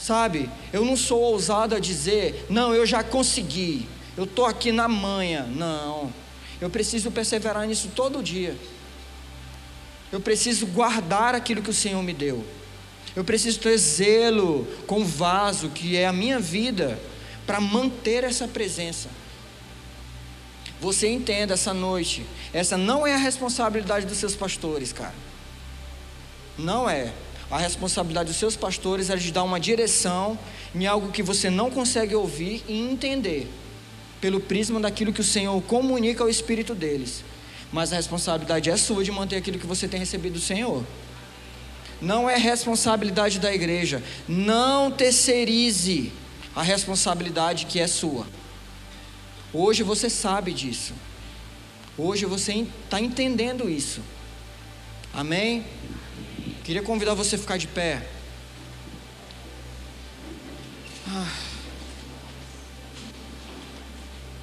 Sabe, 0.00 0.48
eu 0.72 0.82
não 0.82 0.96
sou 0.96 1.20
ousado 1.20 1.74
a 1.74 1.78
dizer, 1.78 2.46
não, 2.48 2.74
eu 2.74 2.86
já 2.86 3.04
consegui, 3.04 3.86
eu 4.16 4.24
estou 4.24 4.46
aqui 4.46 4.72
na 4.72 4.88
manha. 4.88 5.42
Não, 5.42 6.10
eu 6.58 6.70
preciso 6.70 7.10
perseverar 7.10 7.66
nisso 7.66 7.90
todo 7.94 8.22
dia. 8.22 8.56
Eu 10.10 10.18
preciso 10.18 10.66
guardar 10.66 11.34
aquilo 11.34 11.60
que 11.60 11.68
o 11.68 11.74
Senhor 11.74 12.02
me 12.02 12.14
deu. 12.14 12.42
Eu 13.14 13.24
preciso 13.24 13.60
ter 13.60 13.76
zelo 13.76 14.66
com 14.86 15.02
o 15.02 15.04
vaso 15.04 15.68
que 15.68 15.94
é 15.96 16.06
a 16.06 16.12
minha 16.12 16.40
vida 16.40 16.98
para 17.46 17.60
manter 17.60 18.24
essa 18.24 18.48
presença. 18.48 19.10
Você 20.80 21.08
entenda 21.08 21.52
essa 21.52 21.74
noite, 21.74 22.24
essa 22.54 22.78
não 22.78 23.06
é 23.06 23.14
a 23.14 23.18
responsabilidade 23.18 24.06
dos 24.06 24.16
seus 24.16 24.34
pastores, 24.34 24.94
cara. 24.94 25.14
Não 26.56 26.88
é 26.88 27.12
a 27.50 27.58
responsabilidade 27.58 28.28
dos 28.28 28.36
seus 28.36 28.54
pastores 28.54 29.10
é 29.10 29.16
de 29.16 29.32
dar 29.32 29.42
uma 29.42 29.58
direção 29.58 30.38
em 30.74 30.86
algo 30.86 31.10
que 31.10 31.22
você 31.22 31.50
não 31.50 31.70
consegue 31.70 32.14
ouvir 32.14 32.62
e 32.68 32.78
entender, 32.78 33.50
pelo 34.20 34.40
prisma 34.40 34.78
daquilo 34.78 35.12
que 35.12 35.20
o 35.20 35.24
Senhor 35.24 35.60
comunica 35.62 36.22
ao 36.22 36.28
espírito 36.28 36.74
deles. 36.74 37.24
Mas 37.72 37.92
a 37.92 37.96
responsabilidade 37.96 38.70
é 38.70 38.76
sua 38.76 39.02
de 39.02 39.10
manter 39.10 39.36
aquilo 39.36 39.58
que 39.58 39.66
você 39.66 39.88
tem 39.88 39.98
recebido 39.98 40.34
do 40.34 40.40
Senhor. 40.40 40.84
Não 42.00 42.30
é 42.30 42.36
responsabilidade 42.36 43.38
da 43.38 43.52
igreja. 43.52 44.02
Não 44.28 44.90
terceirize 44.90 46.12
a 46.54 46.62
responsabilidade 46.62 47.66
que 47.66 47.78
é 47.78 47.86
sua. 47.86 48.26
Hoje 49.52 49.82
você 49.82 50.08
sabe 50.08 50.52
disso. 50.52 50.94
Hoje 51.98 52.24
você 52.26 52.66
está 52.84 53.00
entendendo 53.00 53.68
isso. 53.68 54.00
Amém? 55.12 55.64
Queria 56.64 56.82
convidar 56.82 57.14
você 57.14 57.36
a 57.36 57.38
ficar 57.38 57.56
de 57.56 57.66
pé. 57.66 58.06
Ah. 61.08 61.32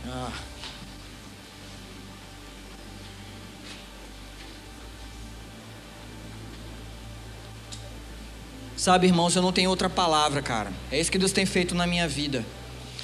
Ah. 0.09 0.31
Sabe, 8.75 9.07
irmãos, 9.07 9.35
eu 9.35 9.41
não 9.41 9.51
tenho 9.51 9.69
outra 9.69 9.89
palavra, 9.89 10.41
cara. 10.41 10.71
É 10.91 10.99
isso 10.99 11.11
que 11.11 11.17
Deus 11.17 11.31
tem 11.31 11.45
feito 11.45 11.75
na 11.75 11.87
minha 11.87 12.07
vida. 12.07 12.45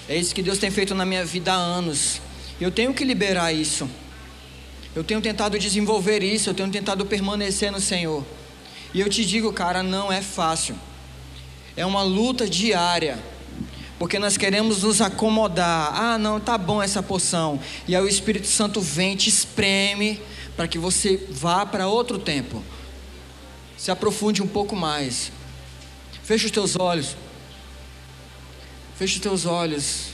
É 0.08 0.16
isso 0.16 0.34
que 0.34 0.42
Deus 0.42 0.58
tem 0.58 0.70
feito 0.70 0.94
na 0.94 1.06
minha 1.06 1.26
vida 1.26 1.52
há 1.52 1.56
anos. 1.56 2.22
Eu 2.60 2.72
tenho 2.72 2.94
que 2.94 3.04
liberar 3.04 3.52
isso. 3.52 3.90
Eu 4.96 5.04
tenho 5.04 5.20
tentado 5.22 5.58
desenvolver 5.58 6.22
isso, 6.22 6.50
eu 6.50 6.54
tenho 6.54 6.70
tentado 6.70 7.06
permanecer 7.06 7.72
no 7.72 7.80
Senhor. 7.80 8.24
E 8.94 9.00
eu 9.02 9.10
te 9.10 9.26
digo, 9.26 9.52
cara, 9.52 9.82
não 9.82 10.12
é 10.12 10.22
fácil. 10.22 10.76
É 11.76 11.86
uma 11.86 12.04
luta 12.04 12.48
diária. 12.48 13.18
Porque 13.98 14.20
nós 14.20 14.38
queremos 14.38 14.84
nos 14.84 15.02
acomodar. 15.02 15.94
Ah, 15.96 16.18
não, 16.18 16.40
tá 16.40 16.58
bom 16.58 16.82
essa 16.82 17.02
poção. 17.02 17.60
E 17.88 17.96
aí 17.96 18.04
o 18.04 18.08
Espírito 18.08 18.48
Santo 18.48 18.82
vem, 18.82 19.16
te 19.16 19.30
espreme, 19.30 20.22
para 20.56 20.68
que 20.68 20.78
você 20.78 21.18
vá 21.30 21.66
para 21.66 21.88
outro 21.88 22.20
tempo. 22.20 22.64
Se 23.78 23.90
aprofunde 23.90 24.42
um 24.42 24.48
pouco 24.48 24.76
mais. 24.76 25.32
Feche 26.24 26.46
os 26.46 26.52
teus 26.52 26.76
olhos. 26.78 27.16
Feche 28.98 29.16
os 29.16 29.22
teus 29.22 29.46
olhos. 29.46 30.10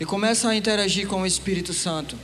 E 0.00 0.04
começa 0.04 0.48
a 0.48 0.56
interagir 0.56 1.06
com 1.06 1.22
o 1.22 1.26
Espírito 1.26 1.72
Santo. 1.72 2.18